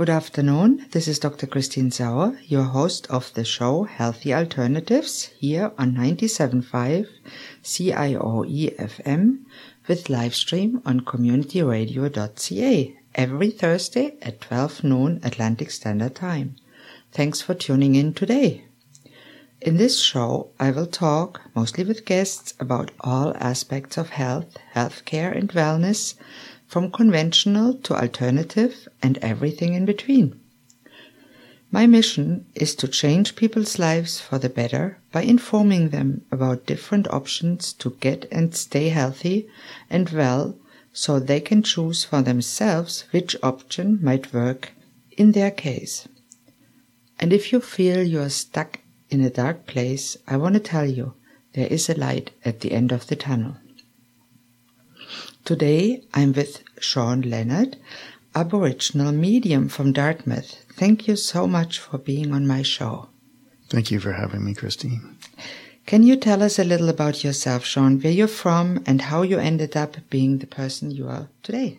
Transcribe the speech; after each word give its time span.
Good 0.00 0.08
afternoon. 0.08 0.86
This 0.92 1.06
is 1.06 1.18
Dr. 1.18 1.46
Christine 1.46 1.90
Sauer, 1.90 2.38
your 2.46 2.62
host 2.62 3.06
of 3.10 3.34
the 3.34 3.44
show 3.44 3.82
Healthy 3.82 4.32
Alternatives 4.32 5.26
here 5.38 5.72
on 5.76 5.92
97.5 5.94 7.06
CIOE 7.62 8.76
FM 8.78 9.40
with 9.86 10.08
live 10.08 10.34
stream 10.34 10.80
on 10.86 11.00
communityradio.ca 11.00 12.96
every 13.14 13.50
Thursday 13.50 14.16
at 14.22 14.40
12 14.40 14.84
noon 14.84 15.20
Atlantic 15.22 15.70
Standard 15.70 16.14
Time. 16.14 16.56
Thanks 17.12 17.42
for 17.42 17.52
tuning 17.52 17.94
in 17.94 18.14
today. 18.14 18.64
In 19.60 19.76
this 19.76 20.00
show, 20.00 20.48
I 20.58 20.70
will 20.70 20.86
talk, 20.86 21.42
mostly 21.54 21.84
with 21.84 22.06
guests, 22.06 22.54
about 22.58 22.90
all 23.00 23.36
aspects 23.36 23.98
of 23.98 24.08
health, 24.08 24.56
healthcare, 24.74 25.36
and 25.36 25.50
wellness, 25.50 26.14
from 26.70 26.88
conventional 26.88 27.74
to 27.74 27.92
alternative 27.92 28.86
and 29.02 29.18
everything 29.18 29.74
in 29.74 29.84
between. 29.84 30.38
My 31.72 31.84
mission 31.88 32.46
is 32.54 32.76
to 32.76 32.86
change 32.86 33.34
people's 33.34 33.76
lives 33.80 34.20
for 34.20 34.38
the 34.38 34.48
better 34.48 34.98
by 35.10 35.22
informing 35.22 35.88
them 35.88 36.22
about 36.30 36.66
different 36.66 37.08
options 37.08 37.72
to 37.72 37.96
get 37.98 38.28
and 38.30 38.54
stay 38.54 38.90
healthy 38.90 39.48
and 39.90 40.08
well 40.10 40.56
so 40.92 41.18
they 41.18 41.40
can 41.40 41.64
choose 41.64 42.04
for 42.04 42.22
themselves 42.22 43.04
which 43.10 43.34
option 43.42 43.98
might 44.00 44.32
work 44.32 44.70
in 45.10 45.32
their 45.32 45.50
case. 45.50 46.06
And 47.18 47.32
if 47.32 47.52
you 47.52 47.60
feel 47.60 48.00
you 48.04 48.20
are 48.20 48.28
stuck 48.28 48.78
in 49.08 49.22
a 49.22 49.30
dark 49.30 49.66
place, 49.66 50.16
I 50.28 50.36
want 50.36 50.54
to 50.54 50.60
tell 50.60 50.86
you 50.86 51.14
there 51.54 51.66
is 51.66 51.90
a 51.90 51.98
light 51.98 52.30
at 52.44 52.60
the 52.60 52.70
end 52.70 52.92
of 52.92 53.08
the 53.08 53.16
tunnel. 53.16 53.56
Today 55.44 56.02
I'm 56.14 56.32
with 56.32 56.62
Sean 56.78 57.22
Leonard, 57.22 57.76
Aboriginal 58.34 59.10
medium 59.12 59.68
from 59.68 59.92
Dartmouth. 59.92 60.64
Thank 60.74 61.08
you 61.08 61.16
so 61.16 61.46
much 61.46 61.78
for 61.78 61.98
being 61.98 62.32
on 62.32 62.46
my 62.46 62.62
show. 62.62 63.08
Thank 63.68 63.90
you 63.90 64.00
for 64.00 64.12
having 64.12 64.44
me, 64.44 64.54
Christine. 64.54 65.16
Can 65.86 66.02
you 66.02 66.16
tell 66.16 66.42
us 66.42 66.58
a 66.58 66.64
little 66.64 66.88
about 66.88 67.24
yourself, 67.24 67.64
Sean, 67.64 67.98
where 68.00 68.12
you're 68.12 68.28
from 68.28 68.82
and 68.86 69.02
how 69.02 69.22
you 69.22 69.38
ended 69.38 69.76
up 69.76 69.96
being 70.08 70.38
the 70.38 70.46
person 70.46 70.90
you 70.90 71.08
are 71.08 71.28
today? 71.42 71.78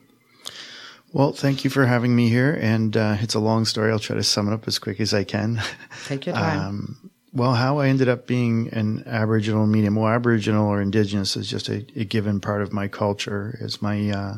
Well, 1.13 1.31
thank 1.33 1.63
you 1.63 1.69
for 1.69 1.85
having 1.85 2.15
me 2.15 2.29
here. 2.29 2.57
And 2.61 2.97
uh, 2.97 3.17
it's 3.19 3.35
a 3.35 3.39
long 3.39 3.65
story. 3.65 3.91
I'll 3.91 3.99
try 3.99 4.15
to 4.15 4.23
sum 4.23 4.49
it 4.49 4.53
up 4.53 4.67
as 4.67 4.79
quick 4.79 4.99
as 4.99 5.13
I 5.13 5.23
can. 5.23 5.61
Take 6.05 6.25
your 6.25 6.35
time. 6.35 6.59
Um, 6.59 7.10
well, 7.33 7.53
how 7.53 7.79
I 7.79 7.87
ended 7.87 8.09
up 8.09 8.27
being 8.27 8.69
an 8.73 9.03
Aboriginal 9.05 9.65
medium, 9.65 9.95
well, 9.95 10.11
Aboriginal 10.11 10.67
or 10.67 10.81
Indigenous 10.81 11.37
is 11.37 11.49
just 11.49 11.69
a, 11.69 11.85
a 11.95 12.03
given 12.03 12.41
part 12.41 12.61
of 12.61 12.73
my 12.73 12.87
culture. 12.87 13.57
Is 13.61 13.81
my 13.81 14.09
uh, 14.09 14.33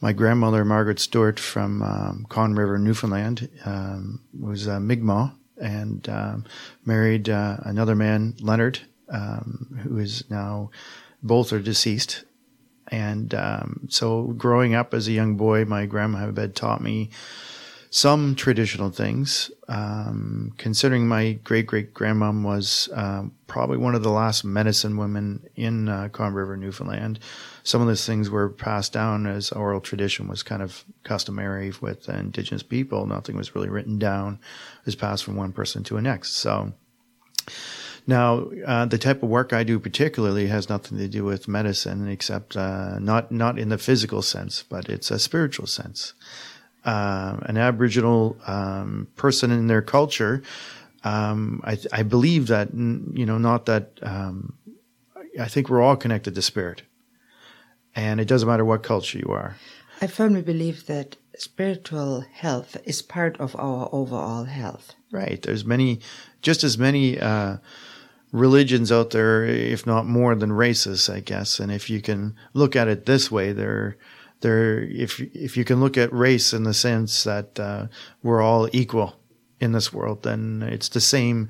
my 0.00 0.12
grandmother 0.12 0.64
Margaret 0.64 1.00
Stewart 1.00 1.38
from 1.40 1.82
um, 1.82 2.26
Conne 2.28 2.54
River, 2.54 2.78
Newfoundland, 2.78 3.48
um, 3.64 4.20
was 4.38 4.66
a 4.66 4.80
Mi'kmaq 4.80 5.34
and 5.60 6.08
um, 6.08 6.44
married 6.84 7.28
uh, 7.28 7.58
another 7.64 7.94
man, 7.94 8.34
Leonard, 8.40 8.80
um, 9.10 9.78
who 9.82 9.98
is 9.98 10.24
now 10.30 10.70
both 11.22 11.52
are 11.52 11.60
deceased. 11.60 12.24
And 12.88 13.34
um, 13.34 13.86
so, 13.88 14.28
growing 14.28 14.74
up 14.74 14.94
as 14.94 15.06
a 15.06 15.12
young 15.12 15.36
boy, 15.36 15.64
my 15.64 15.86
grandma 15.86 16.18
had 16.18 16.56
taught 16.56 16.82
me 16.82 17.10
some 17.90 18.36
traditional 18.36 18.90
things. 18.90 19.50
Um, 19.66 20.52
considering 20.56 21.08
my 21.08 21.32
great 21.44 21.66
great 21.66 21.92
grandmom 21.92 22.44
was 22.44 22.88
uh, 22.94 23.24
probably 23.48 23.78
one 23.78 23.96
of 23.96 24.04
the 24.04 24.10
last 24.10 24.44
medicine 24.44 24.96
women 24.96 25.44
in 25.56 25.88
uh, 25.88 26.08
Conne 26.08 26.32
River, 26.32 26.56
Newfoundland, 26.56 27.18
some 27.64 27.80
of 27.80 27.88
those 27.88 28.06
things 28.06 28.30
were 28.30 28.48
passed 28.48 28.92
down 28.92 29.26
as 29.26 29.50
oral 29.50 29.80
tradition 29.80 30.28
was 30.28 30.44
kind 30.44 30.62
of 30.62 30.84
customary 31.02 31.72
with 31.80 32.08
indigenous 32.08 32.62
people. 32.62 33.06
Nothing 33.06 33.36
was 33.36 33.54
really 33.54 33.68
written 33.68 33.98
down; 33.98 34.38
it 34.80 34.86
was 34.86 34.96
passed 34.96 35.24
from 35.24 35.36
one 35.36 35.52
person 35.52 35.82
to 35.84 35.94
the 35.94 36.02
next. 36.02 36.32
So. 36.32 36.72
Now, 38.06 38.50
uh, 38.66 38.86
the 38.86 38.98
type 38.98 39.22
of 39.22 39.28
work 39.28 39.52
I 39.52 39.62
do 39.62 39.78
particularly 39.78 40.46
has 40.46 40.70
nothing 40.70 40.96
to 40.98 41.06
do 41.06 41.22
with 41.22 41.46
medicine, 41.46 42.08
except 42.08 42.56
uh, 42.56 42.98
not 42.98 43.30
not 43.30 43.58
in 43.58 43.68
the 43.68 43.78
physical 43.78 44.22
sense, 44.22 44.62
but 44.62 44.88
it's 44.88 45.10
a 45.10 45.18
spiritual 45.18 45.66
sense 45.66 46.14
uh, 46.84 47.36
an 47.42 47.56
Aboriginal 47.56 48.36
um, 48.46 49.08
person 49.16 49.50
in 49.50 49.66
their 49.66 49.82
culture, 49.82 50.42
um, 51.04 51.60
I, 51.64 51.78
I, 51.92 52.02
believe 52.02 52.46
that 52.48 52.72
you 52.74 53.26
know 53.26 53.38
not 53.38 53.66
that 53.66 53.98
um, 54.02 54.54
I 55.38 55.48
think 55.48 55.68
we're 55.68 55.82
all 55.82 55.96
connected 55.96 56.34
to 56.34 56.42
spirit, 56.42 56.82
and 57.94 58.20
it 58.20 58.26
doesn't 58.28 58.48
matter 58.48 58.64
what 58.64 58.82
culture 58.82 59.18
you 59.18 59.32
are. 59.32 59.56
I 60.02 60.06
firmly 60.06 60.42
believe 60.42 60.86
that 60.86 61.16
spiritual 61.36 62.20
health 62.32 62.76
is 62.84 63.02
part 63.02 63.38
of 63.40 63.56
our 63.56 63.88
overall 63.92 64.44
health. 64.44 64.94
Right. 65.10 65.40
There's 65.40 65.64
many, 65.64 66.00
just 66.42 66.64
as 66.64 66.78
many. 66.78 67.18
Uh, 67.18 67.58
religions 68.32 68.92
out 68.92 69.10
there, 69.10 69.44
if 69.44 69.86
not 69.86 70.06
more 70.06 70.34
than 70.36 70.52
races, 70.52 71.08
I 71.08 71.18
guess. 71.18 71.58
And 71.58 71.72
if 71.72 71.90
you 71.90 72.00
can 72.00 72.36
look 72.54 72.76
at 72.76 72.88
it 72.88 73.06
this 73.06 73.28
way, 73.28 73.52
there 73.52 73.96
there 74.40 74.82
if 74.82 75.20
if 75.20 75.56
you 75.56 75.64
can 75.64 75.80
look 75.80 75.96
at 75.96 76.12
race 76.12 76.52
in 76.52 76.64
the 76.64 76.74
sense 76.74 77.24
that 77.24 77.58
uh, 77.58 77.86
we're 78.22 78.42
all 78.42 78.68
equal 78.72 79.16
in 79.60 79.72
this 79.72 79.92
world, 79.92 80.22
then 80.22 80.62
it's 80.62 80.88
the 80.88 81.00
same 81.00 81.48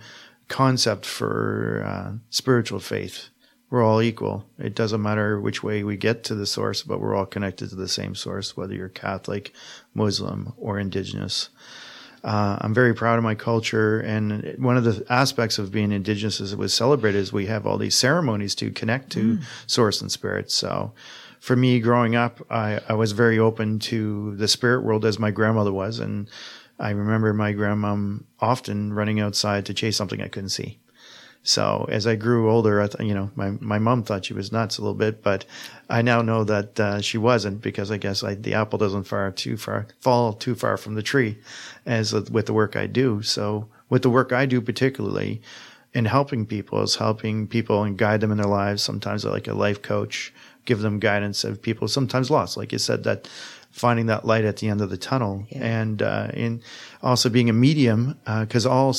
concept 0.48 1.06
for 1.06 1.84
uh, 1.86 2.12
spiritual 2.30 2.80
faith. 2.80 3.28
We're 3.70 3.84
all 3.84 4.02
equal. 4.02 4.46
It 4.58 4.74
doesn't 4.74 5.00
matter 5.00 5.40
which 5.40 5.62
way 5.62 5.84
we 5.84 5.96
get 5.96 6.24
to 6.24 6.34
the 6.34 6.46
source, 6.46 6.82
but 6.82 7.00
we're 7.00 7.14
all 7.14 7.26
connected 7.26 7.70
to 7.70 7.76
the 7.76 7.86
same 7.88 8.16
source, 8.16 8.56
whether 8.56 8.74
you're 8.74 8.88
Catholic, 8.88 9.52
Muslim, 9.94 10.52
or 10.56 10.80
Indigenous. 10.80 11.50
Uh, 12.24 12.58
I'm 12.60 12.74
very 12.74 12.94
proud 12.94 13.16
of 13.16 13.24
my 13.24 13.36
culture, 13.36 14.00
and 14.00 14.56
one 14.58 14.76
of 14.76 14.84
the 14.84 15.06
aspects 15.08 15.58
of 15.58 15.70
being 15.70 15.92
Indigenous 15.92 16.40
as 16.40 16.52
it 16.52 16.58
was 16.58 16.74
celebrated 16.74 17.18
is 17.18 17.32
we 17.32 17.46
have 17.46 17.64
all 17.64 17.78
these 17.78 17.94
ceremonies 17.94 18.56
to 18.56 18.72
connect 18.72 19.10
to 19.10 19.36
mm. 19.36 19.42
Source 19.66 20.02
and 20.02 20.10
Spirit. 20.10 20.50
So, 20.50 20.92
for 21.40 21.56
me 21.56 21.80
growing 21.80 22.14
up, 22.14 22.40
I, 22.50 22.80
I 22.88 22.92
was 22.92 23.12
very 23.12 23.38
open 23.38 23.78
to 23.80 24.36
the 24.36 24.46
spirit 24.46 24.84
world 24.84 25.04
as 25.04 25.18
my 25.18 25.30
grandmother 25.30 25.72
was. 25.72 25.98
And 25.98 26.28
I 26.78 26.90
remember 26.90 27.32
my 27.32 27.52
grandmom 27.54 28.24
often 28.40 28.92
running 28.92 29.20
outside 29.20 29.66
to 29.66 29.74
chase 29.74 29.96
something 29.96 30.20
I 30.20 30.28
couldn't 30.28 30.50
see. 30.50 30.78
So 31.42 31.88
as 31.90 32.06
I 32.06 32.16
grew 32.16 32.50
older, 32.50 32.82
I 32.82 32.86
th- 32.86 33.08
you 33.08 33.14
know, 33.14 33.30
my, 33.34 33.52
my 33.60 33.78
mom 33.78 34.02
thought 34.02 34.26
she 34.26 34.34
was 34.34 34.52
nuts 34.52 34.76
a 34.76 34.82
little 34.82 34.94
bit, 34.94 35.22
but 35.22 35.46
I 35.88 36.02
now 36.02 36.20
know 36.20 36.44
that 36.44 36.78
uh, 36.78 37.00
she 37.00 37.16
wasn't 37.16 37.62
because 37.62 37.90
I 37.90 37.96
guess 37.96 38.22
I, 38.22 38.34
the 38.34 38.52
apple 38.52 38.78
doesn't 38.78 39.04
far 39.04 39.30
too 39.30 39.56
far 39.56 39.86
fall 40.00 40.34
too 40.34 40.54
far 40.54 40.76
from 40.76 40.94
the 40.94 41.02
tree, 41.02 41.38
as 41.86 42.12
with 42.12 42.44
the 42.44 42.52
work 42.52 42.76
I 42.76 42.86
do. 42.86 43.22
So 43.22 43.68
with 43.88 44.02
the 44.02 44.10
work 44.10 44.32
I 44.32 44.44
do, 44.44 44.60
particularly 44.60 45.40
in 45.94 46.04
helping 46.04 46.44
people, 46.44 46.82
is 46.82 46.96
helping 46.96 47.48
people 47.48 47.84
and 47.84 47.96
guide 47.96 48.20
them 48.20 48.32
in 48.32 48.36
their 48.36 48.46
lives. 48.46 48.82
Sometimes 48.82 49.24
like 49.24 49.48
a 49.48 49.54
life 49.54 49.80
coach, 49.80 50.34
give 50.64 50.80
them 50.80 50.98
guidance 50.98 51.44
of 51.44 51.60
people 51.60 51.88
sometimes 51.88 52.30
lost, 52.30 52.56
like 52.56 52.72
you 52.72 52.78
said, 52.78 53.04
that 53.04 53.28
finding 53.70 54.06
that 54.06 54.24
light 54.24 54.44
at 54.44 54.56
the 54.56 54.68
end 54.68 54.80
of 54.80 54.90
the 54.90 54.96
tunnel, 54.96 55.46
yeah. 55.48 55.80
and 55.80 56.02
uh, 56.02 56.28
in 56.34 56.62
also 57.02 57.28
being 57.28 57.48
a 57.48 57.52
medium, 57.52 58.18
because 58.40 58.66
uh, 58.66 58.70
all 58.70 58.94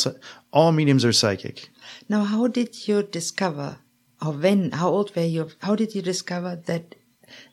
all 0.52 0.72
mediums 0.72 1.06
are 1.06 1.14
psychic. 1.14 1.70
Now, 2.10 2.24
how 2.24 2.48
did 2.48 2.88
you 2.88 3.04
discover, 3.04 3.78
or 4.22 4.31
when? 4.31 4.72
How 4.72 4.90
old 4.90 5.16
were 5.16 5.24
you? 5.24 5.50
How 5.60 5.75
did 5.75 5.96
you 5.96 6.02
discover 6.02 6.56
that? 6.66 6.96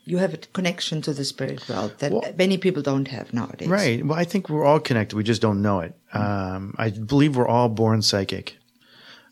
You 0.03 0.17
have 0.17 0.33
a 0.33 0.37
connection 0.37 1.01
to 1.03 1.13
the 1.13 1.23
spirit 1.23 1.63
world 1.69 1.93
that 1.99 2.11
well, 2.11 2.23
many 2.37 2.57
people 2.57 2.81
don't 2.81 3.07
have 3.07 3.33
nowadays. 3.33 3.69
Right. 3.69 4.05
Well, 4.05 4.19
I 4.19 4.25
think 4.25 4.49
we're 4.49 4.65
all 4.65 4.81
connected. 4.81 5.15
We 5.15 5.23
just 5.23 5.41
don't 5.41 5.61
know 5.61 5.79
it. 5.79 5.93
Um, 6.11 6.75
I 6.77 6.89
believe 6.89 7.37
we're 7.37 7.47
all 7.47 7.69
born 7.69 8.01
psychic. 8.01 8.58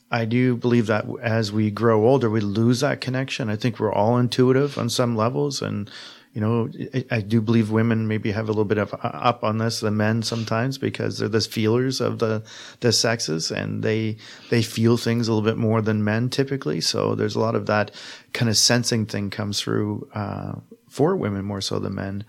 I 0.09 0.25
do 0.25 0.56
believe 0.56 0.88
that 0.88 1.06
as 1.21 1.51
we 1.51 1.69
grow 1.69 2.07
older, 2.07 2.30
we 2.30 2.39
lose 2.39 2.80
that 2.80 3.01
connection. 3.01 3.50
I 3.50 3.57
think 3.57 3.80
we're 3.80 3.94
all 3.94 4.18
intuitive 4.18 4.77
on 4.77 4.89
some 4.89 5.18
levels. 5.18 5.62
And, 5.62 5.92
you 6.33 6.39
know, 6.39 6.69
I 7.12 7.19
do 7.19 7.42
believe 7.42 7.71
women 7.71 8.07
maybe 8.07 8.31
have 8.31 8.45
a 8.45 8.51
little 8.51 8.63
bit 8.63 8.77
of 8.77 8.94
uh, 8.94 8.98
up 9.04 9.44
on 9.44 9.57
this 9.57 9.81
than 9.81 9.98
men 9.98 10.24
sometimes 10.24 10.77
because 10.77 11.19
they're 11.19 11.27
the 11.27 11.42
feelers 11.42 12.00
of 12.00 12.19
the, 12.19 12.44
the 12.80 12.94
sexes 12.94 13.51
and 13.51 13.83
they, 13.83 14.18
they 14.50 14.62
feel 14.62 14.95
things 14.95 15.27
a 15.27 15.33
little 15.33 15.45
bit 15.45 15.57
more 15.57 15.81
than 15.81 16.04
men 16.04 16.30
typically. 16.30 16.80
So 16.80 17.13
there's 17.13 17.36
a 17.36 17.42
lot 17.42 17.56
of 17.56 17.65
that 17.65 17.92
kind 18.31 18.50
of 18.50 18.56
sensing 18.56 19.06
thing 19.06 19.30
comes 19.30 19.59
through, 19.59 20.09
uh, 20.13 20.54
for 20.88 21.18
women 21.18 21.44
more 21.44 21.62
so 21.62 21.80
than 21.80 21.95
men. 21.95 22.24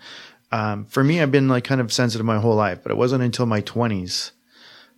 Um, 0.50 0.86
for 0.86 1.04
me, 1.04 1.20
I've 1.20 1.30
been 1.30 1.48
like 1.48 1.64
kind 1.64 1.80
of 1.80 1.92
sensitive 1.92 2.26
my 2.26 2.40
whole 2.40 2.56
life, 2.56 2.82
but 2.82 2.90
it 2.90 2.96
wasn't 2.96 3.22
until 3.22 3.46
my 3.46 3.60
twenties 3.60 4.32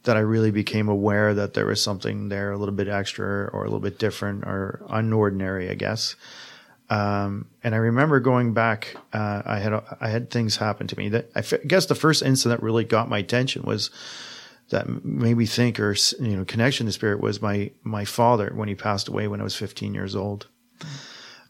that 0.04 0.16
I 0.16 0.20
really 0.20 0.50
became 0.50 0.88
aware 0.88 1.34
that 1.34 1.54
there 1.54 1.66
was 1.66 1.82
something 1.82 2.28
there 2.28 2.52
a 2.52 2.58
little 2.58 2.74
bit 2.74 2.88
extra 2.88 3.50
or 3.52 3.60
a 3.60 3.64
little 3.64 3.80
bit 3.80 3.98
different 3.98 4.44
or 4.44 4.82
unordinary, 4.88 5.70
I 5.70 5.74
guess. 5.74 6.16
Um, 6.88 7.46
and 7.62 7.74
I 7.74 7.78
remember 7.78 8.18
going 8.18 8.52
back, 8.52 8.96
uh, 9.12 9.42
I 9.44 9.58
had, 9.58 9.72
I 10.00 10.08
had 10.08 10.30
things 10.30 10.56
happen 10.56 10.86
to 10.88 10.98
me 10.98 11.10
that 11.10 11.30
I 11.36 11.42
guess 11.66 11.86
the 11.86 11.94
first 11.94 12.22
incident 12.22 12.60
that 12.60 12.64
really 12.64 12.84
got 12.84 13.08
my 13.08 13.18
attention 13.18 13.62
was 13.62 13.90
that 14.70 15.04
made 15.04 15.36
me 15.36 15.46
think 15.46 15.78
or, 15.78 15.94
you 16.18 16.36
know, 16.36 16.44
connection 16.44 16.86
to 16.86 16.92
spirit 16.92 17.20
was 17.20 17.42
my, 17.42 17.70
my 17.82 18.04
father 18.04 18.52
when 18.54 18.68
he 18.68 18.74
passed 18.74 19.08
away 19.08 19.28
when 19.28 19.40
I 19.40 19.44
was 19.44 19.54
15 19.54 19.94
years 19.94 20.16
old. 20.16 20.46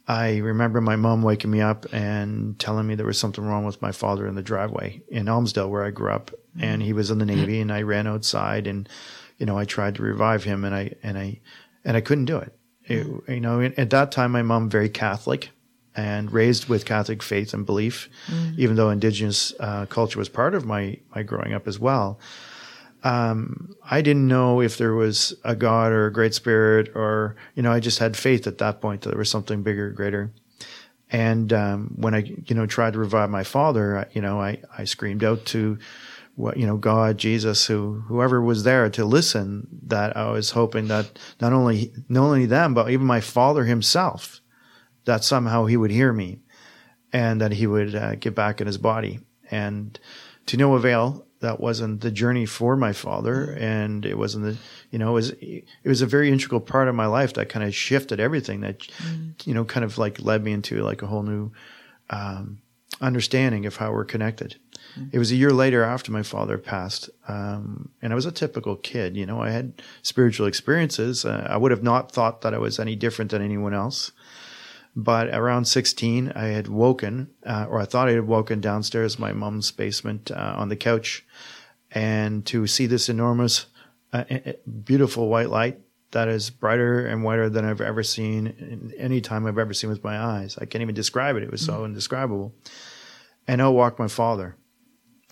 I 0.09 0.39
remember 0.39 0.81
my 0.81 0.97
mom 0.97 1.23
waking 1.23 1.51
me 1.51 1.61
up 1.61 1.87
and 1.93 2.59
telling 2.59 2.87
me 2.87 2.97
there 2.97 3.07
was 3.07 3.19
something 3.19 3.45
wrong 3.45 3.65
with 3.65 3.81
my 3.81 3.93
father 3.93 4.27
in 4.27 4.35
the 4.35 4.43
driveway 4.43 5.03
in 5.09 5.27
Elmsdale 5.27 5.71
where 5.71 5.85
I 5.85 5.91
grew 5.91 6.11
up, 6.11 6.33
and 6.59 6.83
he 6.83 6.93
was 6.93 7.11
in 7.11 7.19
the 7.19 7.27
Navy, 7.27 7.61
and 7.61 7.73
I 7.73 7.83
ran 7.83 8.07
outside 8.07 8.67
and 8.67 8.89
you 9.39 9.47
know 9.47 9.59
I 9.59 9.65
tried 9.65 9.97
to 9.97 10.03
revive 10.03 10.45
him, 10.45 10.65
and 10.65 10.75
I 10.75 10.95
and 11.03 11.19
I 11.19 11.41
and 11.85 11.97
I 11.97 12.01
couldn't 12.01 12.27
do 12.27 12.39
it. 12.39 12.57
It, 12.85 13.07
you 13.29 13.41
know, 13.41 13.61
at 13.61 13.91
that 13.91 14.13
time, 14.13 14.33
my 14.33 14.43
mom 14.43 14.69
very 14.69 14.89
Catholic 14.89 15.51
and 15.97 16.33
raised 16.33 16.69
with 16.69 16.85
Catholic 16.85 17.23
faith 17.23 17.53
and 17.53 17.67
belief, 17.67 18.09
even 18.57 18.77
though 18.77 18.91
Indigenous 18.91 19.53
uh, 19.61 19.87
culture 19.87 20.19
was 20.19 20.29
part 20.29 20.55
of 20.55 20.65
my 20.65 20.99
my 21.15 21.23
growing 21.23 21.53
up 21.53 21.67
as 21.69 21.79
well. 21.79 22.19
Um, 23.03 23.75
I 23.91 24.03
didn't 24.03 24.29
know 24.29 24.61
if 24.61 24.77
there 24.77 24.95
was 24.95 25.35
a 25.43 25.57
God 25.57 25.91
or 25.93 26.07
a 26.07 26.13
great 26.13 26.35
spirit, 26.35 26.93
or 26.95 27.37
you 27.55 27.63
know, 27.63 27.73
I 27.73 27.81
just 27.81 27.99
had 27.99 28.17
faith 28.17 28.47
at 28.47 28.59
that 28.59 28.81
point 28.81 29.03
that 29.03 29.11
there 29.11 29.19
was 29.19 29.31
something 29.31 29.63
bigger, 29.63 29.91
greater. 29.91 30.33
And 31.13 31.53
um, 31.53 31.95
when 31.97 32.15
I, 32.15 32.19
you 32.47 32.55
know, 32.55 32.67
tried 32.67 32.93
to 32.93 32.99
revive 32.99 33.31
my 33.31 33.43
father, 33.43 33.99
I, 33.99 34.07
you 34.13 34.21
know, 34.21 34.41
I, 34.41 34.61
I 34.79 34.85
screamed 34.85 35.25
out 35.25 35.45
to 35.47 35.79
what 36.41 36.57
you 36.57 36.67
know 36.67 36.77
God, 36.77 37.19
Jesus, 37.19 37.67
who 37.67 38.03
whoever 38.09 38.41
was 38.41 38.65
there 38.65 38.89
to 38.91 39.05
listen. 39.05 39.69
That 39.87 40.17
I 40.17 40.31
was 40.31 40.51
hoping 40.51 40.89
that 40.89 41.19
not 41.41 41.53
only 41.53 41.93
not 42.09 42.25
only 42.25 42.47
them, 42.47 42.75
but 42.75 42.91
even 42.91 43.07
my 43.07 43.21
father 43.21 43.65
himself, 43.65 44.41
that 45.05 45.25
somehow 45.25 45.67
he 45.67 45.77
would 45.77 45.91
hear 45.91 46.13
me, 46.13 46.41
and 47.13 47.41
that 47.41 47.53
he 47.53 47.67
would 47.67 47.95
uh, 47.95 48.15
get 48.17 48.35
back 48.35 48.61
in 48.61 48.67
his 48.67 48.79
body. 48.79 49.21
And 49.51 49.99
to 50.47 50.57
no 50.57 50.75
avail. 50.75 51.27
That 51.41 51.59
wasn't 51.59 52.03
the 52.03 52.11
journey 52.11 52.45
for 52.45 52.77
my 52.77 52.93
father, 52.93 53.57
and 53.59 54.05
it 54.05 54.19
wasn't 54.19 54.45
the 54.45 54.57
you 54.91 54.99
know 54.99 55.09
it 55.09 55.15
was 55.15 55.31
it 55.31 55.65
was 55.87 56.03
a 56.03 56.07
very 56.07 56.31
integral 56.31 56.61
part 56.61 56.87
of 56.87 56.95
my 56.95 57.07
life 57.07 57.33
that 57.33 57.49
kind 57.49 57.65
of 57.65 57.75
shifted 57.75 58.21
everything. 58.21 58.61
That 58.61 58.87
you 59.47 59.55
know 59.55 59.65
kind 59.65 59.85
of 59.85 59.97
like 59.97 60.21
led 60.21 60.45
me 60.45 60.53
into 60.53 60.83
like 60.83 61.01
a 61.01 61.07
whole 61.07 61.23
new 61.23 61.51
um, 62.11 62.61
understanding 63.01 63.65
of 63.65 63.77
how 63.77 63.91
we're 63.91 64.05
connected. 64.05 64.57
It 65.13 65.19
was 65.19 65.31
a 65.31 65.37
year 65.37 65.51
later 65.51 65.83
after 65.83 66.13
my 66.13 66.23
father 66.23 66.59
passed, 66.59 67.11
um, 67.29 67.91
and 68.03 68.13
I 68.13 68.17
was 68.17 68.27
a 68.27 68.33
typical 68.33 68.77
kid. 68.77 69.17
You 69.17 69.27
know, 69.27 69.41
I 69.41 69.51
had 69.51 69.83
spiritual 70.03 70.47
experiences. 70.47 71.25
Uh, 71.25 71.47
I 71.49 71.57
would 71.57 71.71
have 71.71 71.83
not 71.83 72.13
thought 72.13 72.43
that 72.43 72.55
I 72.55 72.59
was 72.59 72.79
any 72.79 72.97
different 72.97 73.31
than 73.31 73.43
anyone 73.43 73.75
else. 73.75 74.13
But 74.97 75.29
around 75.29 75.67
16, 75.67 76.33
I 76.35 76.47
had 76.47 76.67
woken, 76.67 77.31
uh, 77.47 77.67
or 77.69 77.81
I 77.81 77.85
thought 77.85 78.09
I 78.09 78.13
had 78.13 78.27
woken 78.27 78.61
downstairs 78.61 79.19
my 79.19 79.33
mom's 79.33 79.71
basement 79.71 80.31
uh, 80.31 80.55
on 80.57 80.69
the 80.69 80.77
couch, 80.77 81.25
and 81.93 82.45
to 82.47 82.67
see 82.67 82.87
this 82.87 83.09
enormous, 83.09 83.67
uh, 84.13 84.25
beautiful 84.85 85.29
white 85.29 85.49
light 85.51 85.79
that 86.11 86.29
is 86.29 86.51
brighter 86.51 87.07
and 87.07 87.23
whiter 87.23 87.49
than 87.49 87.65
I've 87.65 87.81
ever 87.81 88.03
seen 88.03 88.49
in 88.49 88.93
any 88.99 89.21
time 89.21 89.47
I've 89.47 89.59
ever 89.59 89.75
seen 89.75 89.91
with 89.91 90.03
my 90.03 90.19
eyes. 90.19 90.59
I 90.61 90.65
can't 90.65 90.83
even 90.83 90.95
describe 90.95 91.37
it. 91.37 91.45
It 91.45 91.53
was 91.53 91.65
so 91.65 91.85
indescribable. 91.85 92.53
And 93.47 93.61
out 93.61 93.73
walked 93.73 93.99
my 93.99 94.09
father. 94.09 94.57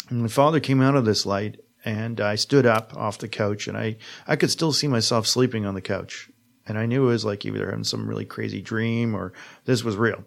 And 0.08 0.22
my 0.22 0.28
father 0.28 0.60
came 0.60 0.80
out 0.80 0.96
of 0.96 1.04
this 1.04 1.26
light, 1.26 1.60
and 1.84 2.20
I 2.20 2.34
stood 2.34 2.66
up 2.66 2.96
off 2.96 3.18
the 3.18 3.28
couch, 3.28 3.68
and 3.68 3.76
I, 3.76 3.96
I 4.26 4.36
could 4.36 4.50
still 4.50 4.72
see 4.72 4.88
myself 4.88 5.26
sleeping 5.26 5.66
on 5.66 5.74
the 5.74 5.80
couch. 5.80 6.30
And 6.66 6.78
I 6.78 6.86
knew 6.86 7.04
it 7.04 7.12
was 7.12 7.24
like 7.24 7.44
either 7.46 7.66
having 7.66 7.84
some 7.84 8.08
really 8.08 8.26
crazy 8.26 8.60
dream 8.60 9.14
or 9.14 9.32
this 9.64 9.82
was 9.82 9.96
real. 9.96 10.24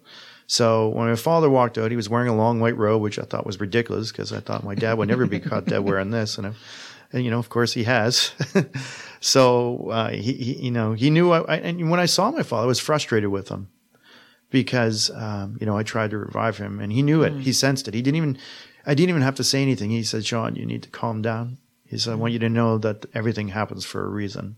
So 0.48 0.90
when 0.90 1.08
my 1.08 1.16
father 1.16 1.50
walked 1.50 1.78
out, 1.78 1.92
he 1.92 1.98
was 1.98 2.10
wearing 2.10 2.28
a 2.28 2.36
long 2.36 2.60
white 2.60 2.78
robe, 2.78 3.02
which 3.02 3.20
I 3.20 3.24
thought 3.24 3.46
was 3.46 3.60
ridiculous 3.60 4.12
because 4.12 4.34
I 4.34 4.40
thought 4.40 4.64
my 4.64 4.76
dad 4.76 4.98
would 4.98 5.08
never 5.08 5.26
be 5.28 5.40
caught 5.40 5.66
dead 5.66 5.80
wearing 5.80 6.10
this. 6.10 6.38
And, 6.38 6.48
I, 6.48 6.54
and 7.14 7.24
you 7.24 7.32
know, 7.32 7.40
of 7.40 7.50
course 7.50 7.74
he 7.74 7.84
has. 7.84 8.32
so 9.22 9.90
uh, 9.92 10.10
he, 10.10 10.34
he, 10.34 10.66
you 10.66 10.72
know, 10.72 10.94
he 10.94 11.10
knew. 11.10 11.32
I, 11.32 11.42
I, 11.42 11.56
and 11.58 11.90
when 11.92 12.00
I 12.00 12.06
saw 12.06 12.32
my 12.32 12.44
father, 12.44 12.64
I 12.64 12.68
was 12.68 12.80
frustrated 12.80 13.30
with 13.30 13.50
him 13.50 13.70
because 14.52 15.10
um, 15.12 15.58
you 15.60 15.66
know 15.66 15.78
I 15.78 15.84
tried 15.84 16.12
to 16.12 16.18
revive 16.18 16.58
him, 16.58 16.80
and 16.80 16.92
he 16.92 17.02
knew 17.02 17.24
it. 17.24 17.34
He 17.34 17.54
sensed 17.54 17.88
it. 17.88 17.94
He 17.94 18.02
didn't 18.02 18.18
even. 18.18 18.38
I 18.86 18.94
didn't 18.94 19.10
even 19.10 19.22
have 19.22 19.36
to 19.36 19.44
say 19.44 19.62
anything. 19.62 19.90
He 19.92 20.04
said, 20.04 20.26
"Sean, 20.26 20.56
you 20.56 20.66
need 20.66 20.84
to 20.84 20.90
calm 20.90 21.22
down." 21.22 21.58
He 21.86 21.98
said, 21.98 22.14
"I 22.14 22.16
want 22.16 22.34
you 22.34 22.40
to 22.40 22.50
know 22.50 22.78
that 22.80 23.06
everything 23.14 23.50
happens 23.50 23.86
for 23.86 24.04
a 24.06 24.10
reason." 24.10 24.56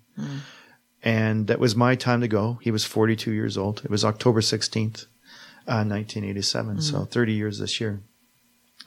And 1.05 1.47
that 1.47 1.59
was 1.59 1.75
my 1.75 1.95
time 1.95 2.21
to 2.21 2.29
go. 2.29 2.59
He 2.61 2.71
was 2.71 2.85
42 2.85 3.31
years 3.31 3.57
old. 3.57 3.81
It 3.83 3.91
was 3.91 4.05
October 4.05 4.39
16th, 4.39 5.05
uh, 5.67 5.83
1987. 5.83 6.81
So 6.81 7.03
30 7.05 7.33
years 7.33 7.59
this 7.59 7.81
year. 7.81 8.01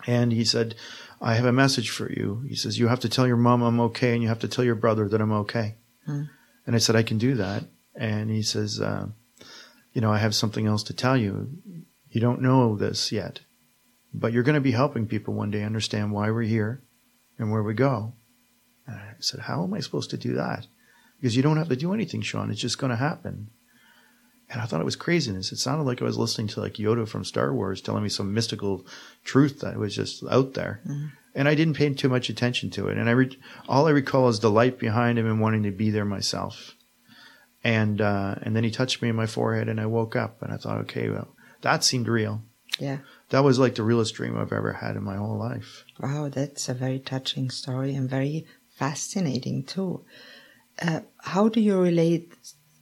And 0.07 0.33
he 0.33 0.45
said, 0.45 0.75
I 1.21 1.35
have 1.35 1.45
a 1.45 1.53
message 1.53 1.91
for 1.91 2.11
you. 2.11 2.43
He 2.49 2.55
says, 2.55 2.79
You 2.79 2.89
have 2.89 3.01
to 3.01 3.09
tell 3.09 3.27
your 3.27 3.37
mom 3.37 3.63
I'm 3.63 3.81
okay, 3.81 4.13
and 4.15 4.23
you 4.23 4.29
have 4.29 4.39
to 4.41 4.49
tell 4.49 4.65
your 4.65 4.75
brother 4.75 5.09
that 5.09 5.21
I'm 5.21 5.33
okay. 5.33 5.77
And 6.67 6.75
I 6.75 6.79
said, 6.79 6.97
I 6.97 7.03
can 7.03 7.19
do 7.19 7.35
that. 7.35 7.65
And 7.95 8.31
he 8.31 8.43
says, 8.43 8.81
uh, 8.81 9.09
You 9.93 10.01
know, 10.01 10.13
I 10.13 10.19
have 10.19 10.35
something 10.35 10.67
else 10.67 10.83
to 10.85 10.95
tell 10.95 11.17
you. 11.17 11.49
You 12.11 12.21
don't 12.21 12.41
know 12.41 12.77
this 12.77 13.13
yet, 13.13 13.41
but 14.17 14.33
you're 14.33 14.43
going 14.43 14.55
to 14.55 14.61
be 14.61 14.73
helping 14.73 15.07
people 15.07 15.35
one 15.35 15.51
day 15.51 15.63
understand 15.63 16.11
why 16.11 16.31
we're 16.31 16.43
here 16.43 16.83
and 17.39 17.53
where 17.53 17.63
we 17.63 17.75
go. 17.75 18.15
And 18.87 18.97
I 18.97 19.15
said, 19.21 19.41
How 19.41 19.63
am 19.63 19.75
I 19.75 19.81
supposed 19.81 20.11
to 20.11 20.17
do 20.17 20.35
that? 20.35 20.67
Because 21.21 21.37
you 21.37 21.43
don't 21.43 21.59
have 21.59 21.69
to 21.69 21.77
do 21.77 21.93
anything, 21.93 22.23
Sean. 22.23 22.51
It's 22.51 22.61
just 22.61 22.79
going 22.79 22.91
to 22.91 22.97
happen. 22.97 23.51
And 24.49 24.61
I 24.61 24.65
thought 24.65 24.81
it 24.81 24.85
was 24.85 24.97
craziness. 24.97 25.53
It 25.53 25.59
sounded 25.59 25.85
like 25.85 26.01
I 26.01 26.05
was 26.05 26.19
listening 26.19 26.47
to 26.49 26.61
like 26.61 26.75
Yoda 26.75 27.09
from 27.09 27.25
Star 27.25 27.53
Wars 27.53 27.81
telling 27.81 28.03
me 28.03 28.09
some 28.09 28.33
mystical 28.33 28.87
truth 29.25 29.61
that 29.61 29.77
was 29.77 29.95
just 29.95 30.23
out 30.31 30.55
there. 30.55 30.83
And 31.35 31.49
I 31.49 31.55
didn't 31.55 31.75
pay 31.75 31.93
too 31.93 32.09
much 32.09 32.31
attention 32.31 32.71
to 32.71 32.89
it. 32.89 32.97
And 32.97 33.09
I 33.09 33.13
re- 33.13 33.39
all 33.69 33.87
I 33.87 33.91
recall 33.91 34.29
is 34.29 34.41
the 34.41 34.51
light 34.51 34.79
behind 34.79 35.19
him 35.19 35.27
and 35.27 35.41
wanting 35.41 35.65
to 35.65 35.73
be 35.73 35.91
there 35.91 36.05
myself. 36.05 36.75
And 37.65 38.01
uh, 38.01 38.37
and 38.43 38.55
then 38.55 38.63
he 38.63 38.71
touched 38.71 39.03
me 39.03 39.09
in 39.09 39.17
my 39.17 39.27
forehead, 39.27 39.69
and 39.69 39.81
I 39.81 39.87
woke 39.87 40.15
up, 40.15 40.41
and 40.41 40.53
I 40.53 40.57
thought, 40.57 40.79
okay, 40.83 41.09
well, 41.11 41.35
that 41.63 41.83
seemed 41.83 42.07
real. 42.07 42.43
Yeah. 42.79 42.99
That 43.31 43.45
was 43.45 43.59
like 43.59 43.75
the 43.75 43.83
realest 43.83 44.15
dream 44.15 44.37
I've 44.37 44.53
ever 44.53 44.73
had 44.75 44.97
in 44.97 45.03
my 45.03 45.17
whole 45.17 45.37
life. 45.39 45.85
Wow, 46.01 46.29
that's 46.29 46.69
a 46.69 46.75
very 46.75 46.99
touching 47.01 47.51
story 47.51 47.95
and 47.95 48.09
very 48.09 48.47
fascinating 48.77 49.65
too. 49.65 50.05
Uh, 50.81 51.01
how 51.19 51.49
do 51.49 51.61
you 51.61 51.79
relate 51.81 52.33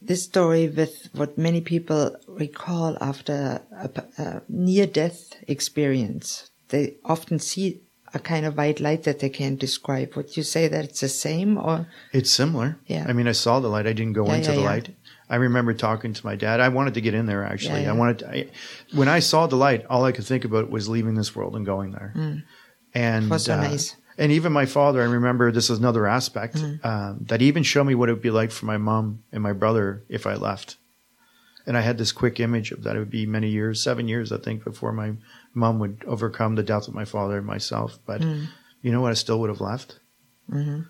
this 0.03 0.25
story 0.25 0.69
with 0.69 1.09
what 1.15 1.39
many 1.39 1.61
people 1.61 2.15
recall 2.29 2.99
after 3.01 3.63
a, 3.73 3.89
a 4.19 4.43
near-death 4.49 5.35
experience? 5.49 6.51
They 6.69 6.97
often 7.05 7.39
see 7.39 7.81
a 8.13 8.19
kind 8.19 8.45
of 8.47 8.57
white 8.57 8.81
light 8.81 9.05
that 9.05 9.21
they 9.21 9.29
can't 9.31 9.59
describe. 9.59 10.15
Would 10.15 10.37
you 10.37 10.43
say 10.43 10.69
that 10.69 10.85
it's 10.85 11.01
the 11.01 11.09
same, 11.09 11.57
or 11.59 11.89
It's 12.13 12.31
similar. 12.31 12.79
Yeah. 12.87 13.07
I 13.09 13.13
mean, 13.13 13.27
I 13.29 13.33
saw 13.33 13.61
the 13.61 13.69
light. 13.69 13.87
I 13.87 13.93
didn't 13.93 14.13
go 14.13 14.27
Yeah, 14.27 14.35
into 14.37 14.51
yeah, 14.51 14.55
the 14.57 14.61
yeah. 14.63 14.69
light. 14.69 14.97
I 15.35 15.39
remember 15.39 15.75
talking 15.75 16.13
to 16.13 16.27
my 16.27 16.37
dad. 16.37 16.61
I 16.61 16.69
wanted 16.69 16.95
to 16.95 17.01
get 17.01 17.15
in 17.15 17.27
there 17.27 17.43
actually. 17.45 17.81
Yeah, 17.81 17.87
yeah. 17.87 17.95
I 17.95 18.01
wanted 18.03 18.19
to, 18.21 18.31
I, 18.31 18.51
when 18.95 19.09
I 19.09 19.19
saw 19.19 19.49
the 19.49 19.57
light, 19.57 19.85
all 19.91 20.05
I 20.05 20.13
could 20.13 20.25
think 20.25 20.45
about 20.45 20.71
was 20.71 20.89
leaving 20.89 21.15
this 21.17 21.35
world 21.35 21.57
and 21.57 21.67
going 21.67 21.91
there. 21.91 22.13
And 22.95 23.25
Mm. 23.31 23.41
So 23.41 23.55
uh, 23.55 23.57
nice. 23.57 23.97
And 24.17 24.31
even 24.31 24.53
my 24.53 24.67
father, 24.67 25.03
I 25.03 25.07
remember 25.07 25.51
this 25.51 25.71
is 25.71 25.79
another 25.81 26.07
aspect 26.07 26.57
um, 26.85 27.19
that 27.31 27.43
even 27.43 27.65
showed 27.65 27.83
me 27.91 27.97
what 27.97 28.09
it 28.09 28.13
would 28.13 28.23
be 28.23 28.31
like 28.31 28.53
for 28.53 28.67
my 28.67 28.77
mom 28.79 29.25
and 29.33 29.43
my 29.43 29.53
brother 29.53 30.05
if 30.09 30.25
I 30.25 30.35
left. 30.35 30.77
And 31.67 31.77
I 31.77 31.81
had 31.81 31.99
this 31.99 32.13
quick 32.13 32.39
image 32.39 32.71
of 32.71 32.85
that 32.85 32.95
it 32.95 33.01
would 33.01 33.11
be 33.11 33.27
many 33.27 33.49
years, 33.49 33.83
seven 33.83 34.07
years, 34.07 34.31
I 34.31 34.37
think, 34.39 34.63
before 34.63 34.93
my 34.93 35.15
mom 35.53 35.81
would 35.81 36.05
overcome 36.07 36.55
the 36.55 36.63
death 36.63 36.87
of 36.87 36.95
my 36.95 37.05
father 37.07 37.39
and 37.39 37.47
myself. 37.47 37.99
But 38.07 38.21
Mm. 38.21 38.47
you 38.83 38.93
know 38.93 39.01
what? 39.01 39.11
I 39.11 39.15
still 39.15 39.41
would 39.41 39.51
have 39.51 39.61
left. 39.73 39.99
Mm-hmm. 40.49 40.83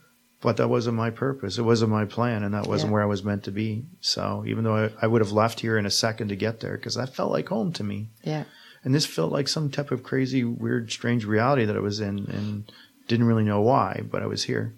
But 0.45 0.59
that 0.59 0.69
wasn't 0.69 0.97
my 0.97 1.11
purpose. 1.11 1.59
It 1.59 1.63
wasn't 1.63 1.91
my 1.91 2.05
plan, 2.05 2.45
and 2.45 2.53
that 2.55 2.67
wasn't 2.69 2.91
Yeah. 2.91 2.93
where 2.93 3.03
I 3.03 3.07
was 3.07 3.25
meant 3.25 3.43
to 3.45 3.51
be. 3.51 3.87
So 4.01 4.45
even 4.47 4.63
though 4.63 4.77
I, 4.77 4.91
I 5.03 5.07
would 5.09 5.23
have 5.23 5.33
left 5.33 5.59
here 5.61 5.77
in 5.79 5.87
a 5.87 5.91
second 5.91 6.29
to 6.29 6.37
get 6.37 6.61
there, 6.61 6.77
because 6.77 6.95
that 6.97 7.15
felt 7.17 7.33
like 7.33 7.49
home 7.49 7.73
to 7.73 7.83
me. 7.83 8.11
yeah, 8.23 8.45
And 8.85 8.95
this 8.95 9.07
felt 9.07 9.33
like 9.33 9.49
some 9.49 9.71
type 9.71 9.91
of 9.91 10.03
crazy, 10.03 10.45
weird, 10.45 10.93
strange 10.93 11.25
reality 11.25 11.65
that 11.65 11.75
I 11.77 11.81
was 11.81 11.99
in 11.99 12.19
and 12.31 12.71
didn't 13.09 13.27
really 13.27 13.43
know 13.45 13.63
why, 13.63 14.03
but 14.11 14.23
I 14.23 14.27
was 14.27 14.45
here. 14.45 14.75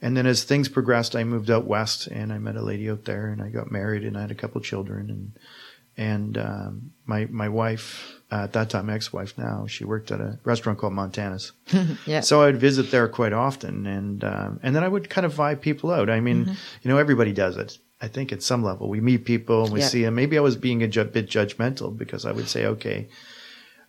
And 0.00 0.16
then 0.16 0.26
as 0.26 0.42
things 0.42 0.68
progressed, 0.70 1.14
I 1.14 1.22
moved 1.22 1.50
out 1.50 1.66
west 1.66 2.06
and 2.08 2.32
I 2.32 2.38
met 2.38 2.56
a 2.56 2.62
lady 2.62 2.90
out 2.90 3.04
there 3.04 3.26
and 3.28 3.40
I 3.42 3.50
got 3.50 3.70
married 3.70 4.04
and 4.04 4.16
I 4.16 4.22
had 4.22 4.30
a 4.32 4.34
couple 4.34 4.60
children 4.62 5.10
and, 5.10 5.32
and, 5.96 6.38
um, 6.38 6.92
my, 7.06 7.26
my 7.26 7.48
wife, 7.50 8.21
uh, 8.32 8.44
at 8.44 8.52
that 8.54 8.70
time, 8.70 8.88
ex-wife 8.88 9.36
now, 9.36 9.66
she 9.66 9.84
worked 9.84 10.10
at 10.10 10.20
a 10.20 10.38
restaurant 10.44 10.78
called 10.78 10.94
Montana's. 10.94 11.52
yeah, 12.06 12.20
So 12.20 12.42
I'd 12.42 12.56
visit 12.58 12.90
there 12.90 13.06
quite 13.08 13.34
often, 13.34 13.86
and 13.86 14.24
um, 14.24 14.58
and 14.62 14.74
then 14.74 14.82
I 14.82 14.88
would 14.88 15.10
kind 15.10 15.26
of 15.26 15.34
vibe 15.34 15.60
people 15.60 15.90
out. 15.90 16.08
I 16.08 16.20
mean, 16.20 16.56
you 16.82 16.88
know, 16.90 16.96
everybody 16.98 17.32
does 17.32 17.56
it. 17.58 17.78
I 18.00 18.08
think 18.08 18.32
at 18.32 18.42
some 18.42 18.64
level, 18.64 18.88
we 18.88 19.00
meet 19.00 19.24
people 19.24 19.64
and 19.64 19.72
we 19.72 19.80
Yeah. 19.80 19.86
see 19.88 20.02
them. 20.04 20.14
Maybe 20.16 20.36
I 20.38 20.40
was 20.40 20.56
being 20.56 20.82
a 20.82 20.88
ju- 20.88 21.04
bit 21.04 21.28
judgmental 21.28 21.96
because 21.96 22.24
I 22.26 22.32
would 22.32 22.48
say, 22.48 22.66
okay, 22.66 23.08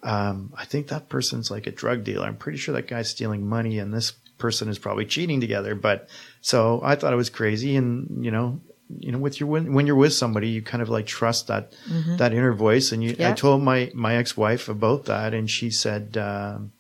um, 0.04 0.54
I 0.58 0.66
think 0.66 0.88
that 0.88 1.10
person's 1.10 1.50
like 1.50 1.66
a 1.68 1.72
drug 1.72 2.04
dealer. 2.04 2.28
I'm 2.28 2.36
pretty 2.38 2.58
sure 2.58 2.76
that 2.76 2.88
guy's 2.88 3.10
stealing 3.10 3.48
money, 3.48 3.80
and 3.80 3.94
this 3.94 4.12
person 4.38 4.68
is 4.70 4.78
probably 4.78 5.06
cheating 5.06 5.40
together. 5.40 5.74
But 5.76 6.10
so 6.42 6.82
I 6.84 6.96
thought 6.96 7.14
it 7.14 7.18
was 7.18 7.30
crazy, 7.30 7.76
and 7.76 8.24
you 8.26 8.32
know. 8.32 8.60
You 9.00 9.12
know, 9.12 9.18
with 9.18 9.40
your 9.40 9.50
when, 9.50 9.74
when 9.74 9.88
you're 9.88 9.96
with 9.96 10.14
somebody, 10.14 10.50
you 10.50 10.62
kind 10.62 10.82
of 10.82 10.90
like 10.90 11.06
trust 11.06 11.48
that 11.48 11.74
that 12.18 12.34
inner 12.34 12.54
voice. 12.54 12.92
And 12.92 13.04
you, 13.04 13.12
I 13.30 13.34
told 13.34 13.62
my 13.64 13.92
my 13.94 14.16
ex 14.16 14.36
wife 14.38 14.70
about 14.70 15.06
that, 15.06 15.34
and 15.34 15.50
she 15.50 15.70
said, 15.70 16.18
um, 16.18 16.72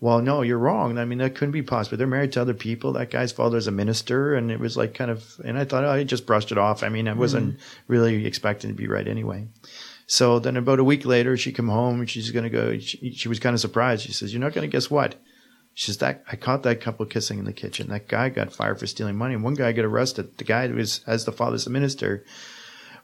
well, 0.00 0.20
no, 0.20 0.42
you're 0.42 0.58
wrong. 0.58 0.98
I 0.98 1.06
mean, 1.06 1.16
that 1.18 1.34
couldn't 1.34 1.52
be 1.52 1.62
possible. 1.62 1.96
They're 1.96 2.06
married 2.06 2.32
to 2.32 2.42
other 2.42 2.52
people. 2.52 2.92
That 2.92 3.10
guy's 3.10 3.32
father's 3.32 3.66
a 3.66 3.70
minister. 3.70 4.34
And 4.34 4.50
it 4.50 4.60
was 4.60 4.76
like 4.76 4.92
kind 4.92 5.10
of, 5.10 5.40
and 5.42 5.56
I 5.56 5.64
thought, 5.64 5.82
oh, 5.84 5.90
I 5.90 6.04
just 6.04 6.26
brushed 6.26 6.52
it 6.52 6.58
off. 6.58 6.82
I 6.82 6.90
mean, 6.90 7.08
I 7.08 7.14
wasn't 7.14 7.58
really 7.88 8.26
expecting 8.26 8.68
to 8.68 8.76
be 8.76 8.86
right 8.86 9.08
anyway. 9.08 9.46
So 10.06 10.38
then 10.40 10.58
about 10.58 10.78
a 10.78 10.84
week 10.84 11.06
later, 11.06 11.38
she 11.38 11.52
come 11.52 11.68
home 11.68 12.00
and 12.00 12.10
she's 12.10 12.30
going 12.32 12.44
to 12.44 12.50
go. 12.50 12.78
She, 12.78 13.12
she 13.12 13.28
was 13.28 13.40
kind 13.40 13.54
of 13.54 13.60
surprised. 13.60 14.04
She 14.04 14.12
says, 14.12 14.30
"You're 14.30 14.42
not 14.42 14.52
going 14.52 14.68
to 14.68 14.72
guess 14.72 14.90
what." 14.90 15.14
She 15.74 15.86
says 15.86 15.98
that 15.98 16.22
I 16.30 16.36
caught 16.36 16.62
that 16.62 16.80
couple 16.80 17.04
kissing 17.06 17.38
in 17.38 17.44
the 17.44 17.52
kitchen. 17.52 17.88
That 17.88 18.06
guy 18.08 18.28
got 18.28 18.52
fired 18.52 18.78
for 18.78 18.86
stealing 18.86 19.16
money, 19.16 19.34
and 19.34 19.42
one 19.42 19.54
guy 19.54 19.72
got 19.72 19.84
arrested. 19.84 20.38
The 20.38 20.44
guy 20.44 20.68
who 20.68 20.76
was 20.76 21.00
as 21.06 21.24
the 21.24 21.32
father's 21.32 21.66
a 21.66 21.70
minister 21.70 22.24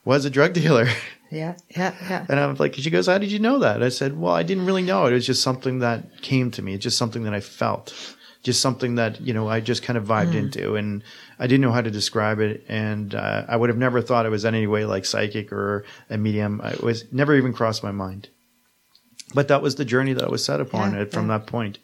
was 0.04 0.24
a 0.24 0.30
drug 0.30 0.52
dealer. 0.52 0.86
Yeah, 1.32 1.54
yeah, 1.68 1.94
yeah. 2.10 2.26
And 2.28 2.40
I'm 2.40 2.56
like, 2.56 2.74
she 2.74 2.90
goes, 2.90 3.06
"How 3.06 3.16
did 3.18 3.30
you 3.30 3.38
know 3.38 3.60
that?" 3.60 3.84
I 3.84 3.88
said, 3.88 4.18
"Well, 4.18 4.34
I 4.34 4.42
didn't 4.42 4.66
really 4.66 4.82
know 4.82 5.06
it. 5.06 5.12
It 5.12 5.14
was 5.14 5.26
just 5.26 5.42
something 5.44 5.78
that 5.78 6.22
came 6.22 6.50
to 6.50 6.60
me. 6.60 6.74
It's 6.74 6.82
just 6.82 6.98
something 6.98 7.22
that 7.22 7.32
I 7.32 7.38
felt." 7.38 7.94
Just 8.42 8.60
something 8.60 8.96
that 8.96 9.20
you 9.20 9.32
know 9.32 9.48
I 9.48 9.60
just 9.60 9.84
kind 9.84 9.96
of 9.96 10.06
vibed 10.06 10.34
into, 10.34 10.74
and 10.74 11.04
I 11.38 11.46
didn't 11.46 11.60
know 11.60 11.70
how 11.70 11.82
to 11.82 11.90
describe 11.90 12.40
it, 12.40 12.64
and 12.68 13.14
uh, 13.14 13.44
I 13.46 13.54
would 13.56 13.68
have 13.68 13.78
never 13.78 14.02
thought 14.02 14.26
it 14.26 14.30
was 14.30 14.44
in 14.44 14.56
any 14.56 14.66
way 14.66 14.84
like 14.86 15.04
psychic 15.04 15.52
or 15.52 15.84
a 16.08 16.18
medium. 16.18 16.60
It 16.64 16.82
was 16.82 17.04
never 17.12 17.36
even 17.36 17.52
crossed 17.52 17.84
my 17.84 17.92
mind. 17.92 18.28
But 19.32 19.46
that 19.46 19.62
was 19.62 19.76
the 19.76 19.84
journey 19.84 20.14
that 20.14 20.24
I 20.24 20.28
was 20.30 20.44
set 20.44 20.60
upon 20.60 20.94
Yeah, 20.94 21.02
it 21.02 21.12
from 21.12 21.28
yeah. 21.30 21.38
that 21.38 21.46
point. 21.46 21.78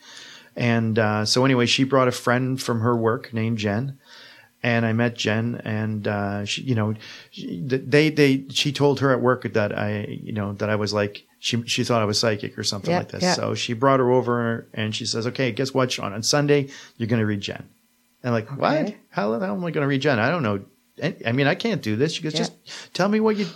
And 0.56 0.98
uh, 0.98 1.24
so 1.26 1.44
anyway, 1.44 1.66
she 1.66 1.84
brought 1.84 2.08
a 2.08 2.12
friend 2.12 2.60
from 2.60 2.80
her 2.80 2.96
work 2.96 3.32
named 3.34 3.58
Jen, 3.58 3.98
and 4.62 4.86
I 4.86 4.92
met 4.94 5.14
Jen, 5.14 5.60
and 5.64 6.08
uh, 6.08 6.44
she, 6.46 6.62
you 6.62 6.74
know, 6.74 6.94
she- 7.30 7.60
they 7.66 8.08
they 8.10 8.46
she 8.50 8.72
told 8.72 9.00
her 9.00 9.12
at 9.12 9.20
work 9.20 9.52
that 9.52 9.76
I, 9.76 10.06
you 10.22 10.32
know, 10.32 10.54
that 10.54 10.70
I 10.70 10.76
was 10.76 10.94
like 10.94 11.24
she 11.40 11.62
she 11.66 11.84
thought 11.84 12.00
I 12.00 12.06
was 12.06 12.18
psychic 12.18 12.58
or 12.58 12.64
something 12.64 12.90
like 13.00 13.08
this. 13.10 13.22
So 13.34 13.54
she 13.54 13.74
brought 13.74 14.00
her 14.00 14.10
over, 14.10 14.66
and 14.72 14.94
she 14.96 15.04
says, 15.04 15.26
"Okay, 15.26 15.52
guess 15.52 15.74
what, 15.74 15.92
Sean? 15.92 16.14
On 16.14 16.22
Sunday, 16.22 16.68
you're 16.96 17.06
going 17.08 17.20
to 17.20 17.26
read 17.26 17.42
Jen." 17.42 17.68
And 18.22 18.28
I'm 18.28 18.32
like, 18.32 18.48
what? 18.58 18.76
Okay. 18.78 18.96
How 19.10 19.38
the 19.38 19.44
hell 19.44 19.54
am 19.54 19.64
I 19.64 19.70
going 19.70 19.82
to 19.82 19.88
read 19.88 20.00
Jen? 20.00 20.18
I 20.18 20.30
don't 20.30 20.42
know. 20.42 20.64
I 21.26 21.32
mean, 21.32 21.46
I 21.46 21.54
can't 21.54 21.82
do 21.82 21.94
this. 21.94 22.14
She 22.14 22.22
goes, 22.22 22.32
Yeah. 22.32 22.38
just 22.38 22.54
tell 22.94 23.08
me 23.08 23.20
what 23.20 23.36
you, 23.36 23.46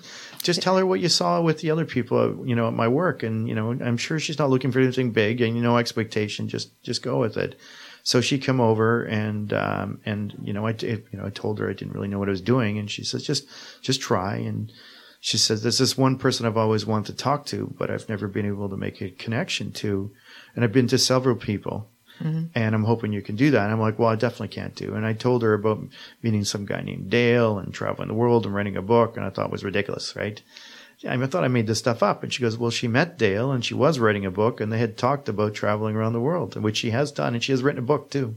just 0.43 0.63
tell 0.63 0.77
her 0.77 0.87
what 0.87 1.01
you 1.01 1.09
saw 1.09 1.41
with 1.41 1.61
the 1.61 1.71
other 1.71 1.85
people, 1.85 2.19
uh, 2.19 2.45
you 2.45 2.55
know, 2.55 2.69
at 2.69 2.75
my 2.75 2.89
work. 2.89 3.23
And, 3.23 3.49
you 3.49 3.55
know, 3.55 3.73
I'm 3.73 3.97
sure 3.97 4.19
she's 4.19 4.39
not 4.39 4.51
looking 4.51 4.73
for 4.73 4.81
anything 4.81 5.11
big 5.13 5.41
and, 5.41 5.57
you 5.57 5.63
know, 5.63 5.77
expectation. 5.77 6.49
Just, 6.49 6.83
just 6.83 7.03
go 7.03 7.19
with 7.19 7.37
it. 7.37 7.59
So 8.03 8.21
she 8.21 8.39
come 8.39 8.61
over 8.61 9.05
and, 9.05 9.53
um, 9.53 10.01
and, 10.07 10.35
you 10.43 10.53
know, 10.53 10.67
I, 10.67 10.75
you 10.81 11.05
know, 11.13 11.27
I 11.27 11.31
told 11.31 11.59
her 11.59 11.69
I 11.69 11.75
didn't 11.75 11.93
really 11.93 12.09
know 12.09 12.19
what 12.19 12.29
I 12.29 12.33
was 12.33 12.41
doing. 12.41 12.79
And 12.79 12.91
she 12.91 13.05
says, 13.05 13.23
just, 13.23 13.47
just 13.83 14.01
try. 14.01 14.37
And 14.37 14.73
she 15.21 15.37
says, 15.37 15.63
there's 15.63 15.79
this 15.79 15.99
one 15.99 16.17
person 16.17 16.47
I've 16.47 16.57
always 16.57 16.87
wanted 16.87 17.13
to 17.13 17.23
talk 17.23 17.45
to, 17.47 17.75
but 17.77 17.91
I've 17.91 18.09
never 18.09 18.27
been 18.27 18.47
able 18.47 18.71
to 18.71 18.77
make 18.77 19.03
a 19.03 19.11
connection 19.11 19.73
to. 19.73 20.11
And 20.55 20.65
I've 20.65 20.73
been 20.73 20.89
to 20.89 20.99
several 20.99 21.37
people 21.37 21.91
and 22.21 22.75
I'm 22.75 22.85
hoping 22.85 23.13
you 23.13 23.23
can 23.23 23.37
do 23.37 23.51
that. 23.53 23.65
And 23.65 23.73
I'm 23.73 23.81
like, 23.81 23.99
well, 23.99 24.09
I 24.09 24.17
definitely 24.17 24.49
can't 24.49 24.75
do. 24.75 24.95
And 24.95 25.07
I 25.07 25.13
told 25.13 25.43
her 25.43 25.55
about 25.55 25.83
meeting 26.23 26.45
some 26.45 26.67
guy 26.67 26.83
named 26.83 27.11
Dale 27.11 27.59
and 27.59 27.73
traveling 27.73 28.09
the 28.09 28.15
world 28.15 28.45
and 28.47 28.55
writing 28.55 28.77
a 28.77 28.83
book, 28.83 29.17
and 29.17 29.25
I 29.25 29.31
thought 29.31 29.47
it 29.47 29.53
was 29.53 29.65
ridiculous, 29.65 30.15
right? 30.17 30.41
I, 31.07 31.17
mean, 31.17 31.23
I 31.23 31.27
thought 31.27 31.45
I 31.45 31.49
made 31.49 31.67
this 31.67 31.79
stuff 31.79 32.03
up. 32.03 32.23
And 32.23 32.33
she 32.33 32.43
goes, 32.43 32.59
well, 32.59 32.71
she 32.71 32.89
met 32.89 33.17
Dale 33.17 33.53
and 33.53 33.65
she 33.65 33.75
was 33.75 33.99
writing 33.99 34.27
a 34.27 34.31
book, 34.31 34.61
and 34.61 34.73
they 34.73 34.79
had 34.79 34.97
talked 34.99 35.29
about 35.29 35.55
traveling 35.55 35.97
around 35.97 36.13
the 36.13 36.21
world, 36.21 36.61
which 36.61 36.77
she 36.77 36.91
has 36.91 37.11
done, 37.11 37.35
and 37.35 37.43
she 37.43 37.53
has 37.53 37.63
written 37.63 37.83
a 37.83 37.87
book 37.87 38.11
too. 38.11 38.37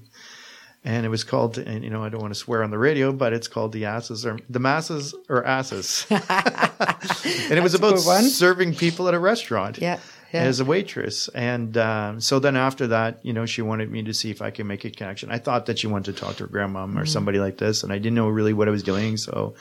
And 0.85 1.05
it 1.05 1.09
was 1.09 1.23
called, 1.23 1.57
and 1.57 1.81
you 1.83 1.89
know, 1.89 2.03
I 2.03 2.09
don't 2.09 2.21
want 2.21 2.33
to 2.33 2.39
swear 2.39 2.61
on 2.61 2.69
the 2.69 2.77
radio, 2.77 3.13
but 3.13 3.31
it's 3.31 3.47
called 3.47 3.71
the 3.71 3.85
asses 3.85 4.25
or 4.25 4.37
the 4.49 4.59
masses 4.59 5.15
or 5.29 5.45
asses. 5.45 6.05
and 6.09 7.53
it 7.53 7.63
was 7.63 7.73
about 7.73 7.99
serving 7.99 8.75
people 8.75 9.07
at 9.07 9.13
a 9.13 9.19
restaurant 9.19 9.77
Yeah, 9.77 9.99
yeah. 10.33 10.41
as 10.41 10.59
a 10.59 10.65
waitress. 10.65 11.29
And 11.29 11.77
um, 11.77 12.19
so 12.19 12.39
then 12.39 12.55
after 12.55 12.87
that, 12.87 13.19
you 13.23 13.33
know, 13.33 13.45
she 13.45 13.61
wanted 13.61 13.91
me 13.91 14.03
to 14.03 14.13
see 14.13 14.31
if 14.31 14.41
I 14.41 14.49
could 14.49 14.65
make 14.65 14.83
a 14.83 14.89
connection. 14.89 15.31
I 15.31 15.37
thought 15.37 15.67
that 15.67 15.79
she 15.79 15.87
wanted 15.87 16.15
to 16.15 16.19
talk 16.19 16.37
to 16.37 16.43
her 16.43 16.49
grandmom 16.49 16.73
Mm-hmm. 16.73 16.99
or 16.99 17.05
somebody 17.05 17.39
like 17.39 17.57
this, 17.59 17.83
and 17.83 17.93
I 17.93 17.97
didn't 17.97 18.15
know 18.15 18.27
really 18.27 18.53
what 18.53 18.67
I 18.67 18.71
was 18.71 18.83
doing. 18.83 19.15
So 19.17 19.53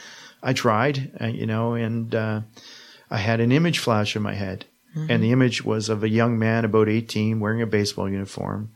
I 0.42 0.52
tried, 0.52 1.12
uh, 1.20 1.26
you 1.26 1.46
know, 1.46 1.74
and 1.74 2.14
uh, 2.14 2.40
I 3.10 3.18
had 3.18 3.40
an 3.40 3.52
image 3.52 3.78
flash 3.78 4.16
in 4.16 4.22
my 4.22 4.34
head. 4.34 4.64
Mm-hmm. 4.96 5.10
And 5.10 5.22
the 5.22 5.32
image 5.32 5.64
was 5.64 5.88
of 5.88 6.02
a 6.02 6.08
young 6.08 6.38
man 6.38 6.64
about 6.64 6.88
18 6.88 7.40
wearing 7.40 7.62
a 7.62 7.66
baseball 7.66 8.08
uniform. 8.08 8.70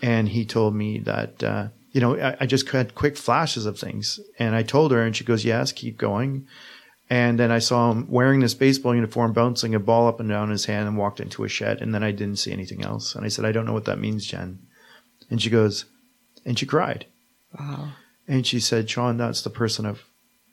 And 0.00 0.28
he 0.28 0.44
told 0.44 0.74
me 0.74 0.98
that, 1.00 1.42
uh, 1.42 1.68
you 1.92 2.00
know, 2.00 2.18
I, 2.18 2.36
I 2.40 2.46
just 2.46 2.68
had 2.70 2.94
quick 2.94 3.16
flashes 3.16 3.66
of 3.66 3.78
things. 3.78 4.18
And 4.38 4.54
I 4.54 4.62
told 4.62 4.92
her, 4.92 5.02
and 5.02 5.14
she 5.14 5.24
goes, 5.24 5.44
Yes, 5.44 5.72
keep 5.72 5.98
going. 5.98 6.46
And 7.10 7.38
then 7.38 7.50
I 7.50 7.58
saw 7.58 7.90
him 7.90 8.06
wearing 8.08 8.40
this 8.40 8.54
baseball 8.54 8.94
uniform, 8.94 9.32
bouncing 9.32 9.74
a 9.74 9.80
ball 9.80 10.08
up 10.08 10.18
and 10.18 10.28
down 10.28 10.50
his 10.50 10.64
hand, 10.64 10.88
and 10.88 10.96
walked 10.96 11.20
into 11.20 11.44
a 11.44 11.48
shed. 11.48 11.82
And 11.82 11.94
then 11.94 12.02
I 12.02 12.10
didn't 12.10 12.38
see 12.38 12.52
anything 12.52 12.82
else. 12.82 13.14
And 13.14 13.24
I 13.24 13.28
said, 13.28 13.44
I 13.44 13.52
don't 13.52 13.66
know 13.66 13.74
what 13.74 13.84
that 13.84 13.98
means, 13.98 14.24
Jen. 14.24 14.60
And 15.28 15.42
she 15.42 15.50
goes, 15.50 15.84
and 16.44 16.58
she 16.58 16.66
cried. 16.66 17.06
Wow. 17.58 17.90
And 18.26 18.46
she 18.46 18.60
said, 18.60 18.88
Sean, 18.88 19.18
that's 19.18 19.42
the 19.42 19.50
person 19.50 19.84
I've, 19.84 20.04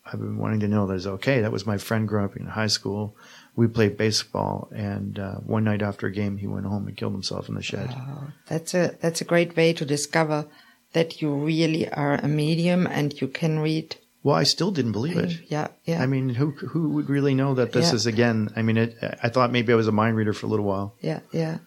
I've 0.05 0.19
been 0.19 0.37
wanting 0.37 0.59
to 0.61 0.67
know 0.67 0.85
that 0.87 0.95
is 0.95 1.07
okay. 1.07 1.39
That 1.39 1.51
was 1.51 1.65
my 1.65 1.77
friend 1.77 2.07
growing 2.07 2.25
up 2.25 2.35
in 2.35 2.45
high 2.47 2.67
school. 2.67 3.15
We 3.55 3.67
played 3.67 3.97
baseball, 3.97 4.69
and 4.73 5.19
uh, 5.19 5.35
one 5.35 5.65
night 5.65 5.81
after 5.81 6.07
a 6.07 6.11
game, 6.11 6.37
he 6.37 6.47
went 6.47 6.65
home 6.65 6.87
and 6.87 6.95
killed 6.95 7.13
himself 7.13 7.49
in 7.49 7.55
the 7.55 7.61
shed. 7.61 7.89
Wow. 7.89 8.27
That's 8.47 8.73
a 8.73 8.95
that's 9.01 9.21
a 9.21 9.25
great 9.25 9.55
way 9.55 9.73
to 9.73 9.85
discover 9.85 10.47
that 10.93 11.21
you 11.21 11.33
really 11.33 11.89
are 11.89 12.15
a 12.15 12.27
medium 12.27 12.87
and 12.87 13.19
you 13.19 13.27
can 13.27 13.59
read. 13.59 13.97
Well, 14.21 14.35
I 14.35 14.43
still 14.43 14.71
didn't 14.71 14.91
believe 14.91 15.17
it. 15.17 15.39
Yeah, 15.47 15.67
yeah. 15.85 16.01
I 16.01 16.05
mean, 16.05 16.29
who 16.29 16.51
who 16.51 16.89
would 16.89 17.09
really 17.09 17.33
know 17.33 17.53
that 17.55 17.71
this 17.71 17.89
Yeah. 17.89 17.95
is 17.95 18.05
again? 18.05 18.49
I 18.55 18.61
mean, 18.61 18.77
it, 18.77 18.97
I 19.23 19.29
thought 19.29 19.51
maybe 19.51 19.71
I 19.71 19.75
was 19.77 19.87
a 19.87 19.93
mind 19.93 20.17
reader 20.17 20.33
for 20.33 20.45
a 20.45 20.49
little 20.49 20.65
while. 20.65 20.95
Yeah, 21.01 21.21
yeah. 21.31 21.59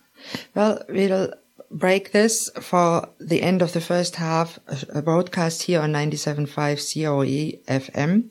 Well, 0.54 0.82
we'll 0.88 1.32
break 1.70 2.12
this 2.12 2.50
for 2.60 3.08
the 3.18 3.40
end 3.42 3.62
of 3.62 3.72
the 3.72 3.80
first 3.80 4.16
half 4.16 4.58
a 4.90 5.00
broadcast 5.00 5.62
here 5.62 5.80
on 5.80 5.92
97.5 5.92 6.46
CIOE 6.78 7.64
FM. 7.64 8.30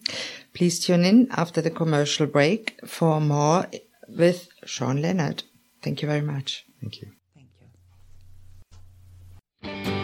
Please 0.53 0.79
tune 0.79 1.03
in 1.03 1.27
after 1.31 1.59
the 1.61 1.71
commercial 1.71 2.27
break 2.27 2.79
for 2.85 3.19
more 3.19 3.65
with 4.07 4.49
Sean 4.65 5.01
Leonard. 5.01 5.43
Thank 5.81 6.03
you 6.03 6.07
very 6.07 6.21
much. 6.21 6.65
Thank 6.79 7.01
you. 7.01 7.07
Thank 9.63 9.87
you. 9.87 10.00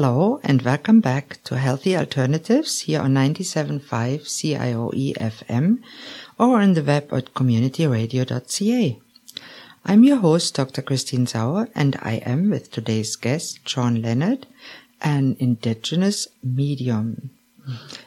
Hello 0.00 0.38
and 0.44 0.62
welcome 0.62 1.00
back 1.00 1.42
to 1.42 1.58
Healthy 1.58 1.96
Alternatives 1.96 2.82
here 2.82 3.00
on 3.00 3.14
97.5 3.14 3.80
CIOE 4.28 5.14
FM 5.16 5.82
or 6.38 6.60
on 6.60 6.74
the 6.74 6.84
web 6.84 7.12
at 7.12 7.34
communityradio.ca. 7.34 9.00
I'm 9.84 10.04
your 10.04 10.18
host, 10.18 10.54
Dr. 10.54 10.82
Christine 10.82 11.26
Sauer, 11.26 11.68
and 11.74 11.98
I 12.00 12.22
am 12.24 12.48
with 12.48 12.70
today's 12.70 13.16
guest, 13.16 13.68
Sean 13.68 14.00
Leonard, 14.00 14.46
an 15.02 15.34
indigenous 15.40 16.28
medium. 16.44 17.30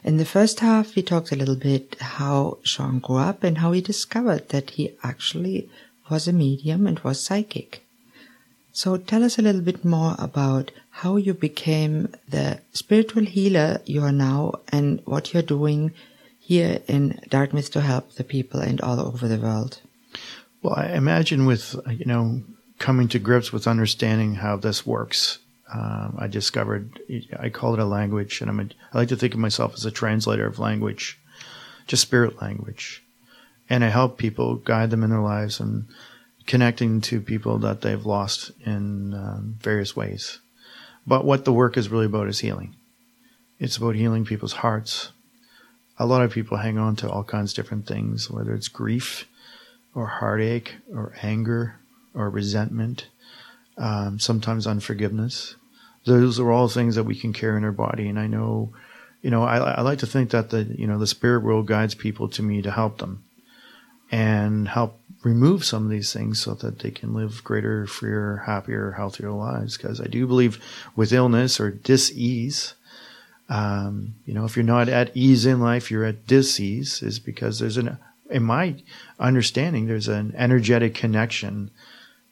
In 0.01 0.15
the 0.15 0.23
first 0.23 0.61
half, 0.61 0.95
we 0.95 1.01
talked 1.01 1.33
a 1.33 1.35
little 1.35 1.57
bit 1.57 1.97
how 1.99 2.59
Sean 2.63 2.99
grew 2.99 3.17
up 3.17 3.43
and 3.43 3.57
how 3.57 3.73
he 3.73 3.81
discovered 3.81 4.47
that 4.47 4.69
he 4.69 4.95
actually 5.03 5.69
was 6.09 6.25
a 6.25 6.31
medium 6.31 6.87
and 6.87 6.99
was 6.99 7.19
psychic. 7.19 7.83
So 8.71 8.95
tell 8.95 9.25
us 9.25 9.37
a 9.37 9.41
little 9.41 9.59
bit 9.59 9.83
more 9.83 10.15
about 10.17 10.71
how 10.91 11.15
you 11.15 11.33
became 11.33 12.13
the 12.27 12.59
spiritual 12.73 13.23
healer 13.23 13.81
you 13.85 14.03
are 14.03 14.11
now 14.11 14.53
and 14.69 15.01
what 15.05 15.33
you're 15.33 15.41
doing 15.41 15.91
here 16.39 16.81
in 16.87 17.19
Dartmouth 17.29 17.71
to 17.71 17.81
help 17.81 18.13
the 18.13 18.25
people 18.25 18.59
and 18.59 18.81
all 18.81 18.99
over 18.99 19.27
the 19.27 19.39
world. 19.39 19.79
Well, 20.61 20.75
I 20.75 20.89
imagine 20.89 21.45
with 21.45 21.75
you 21.89 22.05
know 22.05 22.43
coming 22.77 23.07
to 23.07 23.19
grips 23.19 23.53
with 23.53 23.67
understanding 23.67 24.35
how 24.35 24.57
this 24.57 24.85
works. 24.85 25.39
Um, 25.73 26.17
I 26.19 26.27
discovered 26.27 26.99
I 27.39 27.47
call 27.49 27.73
it 27.73 27.79
a 27.79 27.85
language, 27.85 28.41
and 28.41 28.49
I'm 28.49 28.59
a, 28.59 28.67
I 28.91 28.97
like 28.97 29.07
to 29.09 29.15
think 29.15 29.33
of 29.33 29.39
myself 29.39 29.73
as 29.73 29.85
a 29.85 29.91
translator 29.91 30.45
of 30.45 30.59
language, 30.59 31.17
just 31.87 32.01
spirit 32.03 32.41
language, 32.41 33.01
and 33.69 33.85
I 33.85 33.87
help 33.87 34.17
people 34.17 34.55
guide 34.55 34.91
them 34.91 35.03
in 35.03 35.09
their 35.09 35.21
lives 35.21 35.61
and 35.61 35.85
connecting 36.47 36.99
to 36.99 37.21
people 37.21 37.59
that 37.59 37.79
they've 37.79 38.05
lost 38.05 38.51
in 38.65 39.13
um, 39.13 39.55
various 39.61 39.95
ways. 39.95 40.40
But 41.05 41.25
what 41.25 41.45
the 41.45 41.53
work 41.53 41.77
is 41.77 41.89
really 41.89 42.05
about 42.05 42.27
is 42.27 42.39
healing. 42.39 42.75
It's 43.59 43.77
about 43.77 43.95
healing 43.95 44.25
people's 44.25 44.53
hearts. 44.53 45.11
A 45.99 46.05
lot 46.05 46.23
of 46.23 46.31
people 46.31 46.57
hang 46.57 46.77
on 46.77 46.95
to 46.97 47.09
all 47.09 47.23
kinds 47.23 47.51
of 47.51 47.55
different 47.55 47.87
things, 47.87 48.29
whether 48.29 48.53
it's 48.53 48.67
grief 48.67 49.27
or 49.93 50.07
heartache 50.07 50.75
or 50.93 51.13
anger 51.21 51.75
or 52.13 52.29
resentment, 52.29 53.07
um, 53.77 54.19
sometimes 54.19 54.67
unforgiveness. 54.67 55.55
Those 56.05 56.39
are 56.39 56.51
all 56.51 56.67
things 56.67 56.95
that 56.95 57.03
we 57.03 57.15
can 57.15 57.33
carry 57.33 57.57
in 57.57 57.63
our 57.63 57.71
body. 57.71 58.09
And 58.09 58.19
I 58.19 58.27
know, 58.27 58.73
you 59.21 59.29
know, 59.29 59.43
I, 59.43 59.57
I 59.57 59.81
like 59.81 59.99
to 59.99 60.07
think 60.07 60.31
that 60.31 60.49
the, 60.49 60.63
you 60.63 60.87
know, 60.87 60.97
the 60.97 61.07
spirit 61.07 61.43
world 61.43 61.67
guides 61.67 61.95
people 61.95 62.29
to 62.29 62.43
me 62.43 62.61
to 62.61 62.71
help 62.71 62.97
them. 62.97 63.23
and 64.11 64.67
help 64.67 64.99
remove 65.23 65.63
some 65.63 65.83
of 65.83 65.89
these 65.89 66.11
things 66.11 66.41
so 66.41 66.53
that 66.55 66.79
they 66.79 66.91
can 66.91 67.13
live 67.13 67.43
greater, 67.43 67.85
freer, 67.85 68.43
happier, 68.45 68.91
healthier 68.91 69.31
lives. 69.31 69.77
Because 69.77 70.01
I 70.01 70.05
do 70.05 70.25
believe 70.25 70.63
with 70.95 71.13
illness 71.13 71.59
or 71.59 71.71
dis-ease, 71.71 72.73
um, 73.49 74.15
you 74.25 74.33
know, 74.33 74.45
if 74.45 74.55
you're 74.55 74.63
not 74.63 74.89
at 74.89 75.15
ease 75.15 75.45
in 75.45 75.59
life, 75.59 75.91
you're 75.91 76.05
at 76.05 76.25
dis-ease 76.25 77.03
is 77.03 77.19
because 77.19 77.59
there's 77.59 77.77
an, 77.77 77.97
in 78.29 78.43
my 78.43 78.75
understanding, 79.19 79.87
there's 79.87 80.07
an 80.07 80.33
energetic 80.37 80.95
connection 80.95 81.69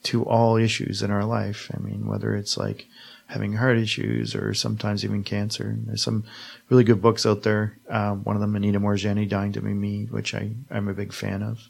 to 0.03 0.23
all 0.23 0.55
issues 0.55 1.03
in 1.03 1.11
our 1.11 1.25
life. 1.25 1.69
I 1.75 1.79
mean, 1.79 2.07
whether 2.07 2.35
it's 2.35 2.57
like 2.57 2.87
having 3.29 3.53
heart 3.53 3.77
issues 3.77 4.33
or 4.33 4.53
sometimes 4.55 5.05
even 5.05 5.23
cancer. 5.23 5.75
There's 5.85 6.01
some 6.01 6.23
really 6.69 6.83
good 6.83 7.01
books 7.01 7.27
out 7.27 7.43
there. 7.43 7.77
Um, 7.87 8.23
one 8.23 8.35
of 8.35 8.41
them, 8.41 8.55
Anita 8.55 8.79
Moorjani, 8.79 9.29
Dying 9.29 9.53
to 9.53 9.61
Be 9.61 9.73
Me, 9.73 10.05
which 10.05 10.33
I, 10.33 10.51
I'm 10.71 10.87
a 10.87 10.95
big 10.95 11.13
fan 11.13 11.43
of. 11.43 11.69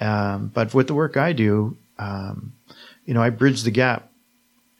Um, 0.00 0.50
but 0.54 0.74
with 0.74 0.86
the 0.86 0.94
work 0.94 1.16
I 1.16 1.32
do, 1.32 1.76
um, 1.98 2.52
you 3.04 3.14
know, 3.14 3.22
I 3.22 3.30
bridge 3.30 3.62
the 3.62 3.70
gap 3.70 4.10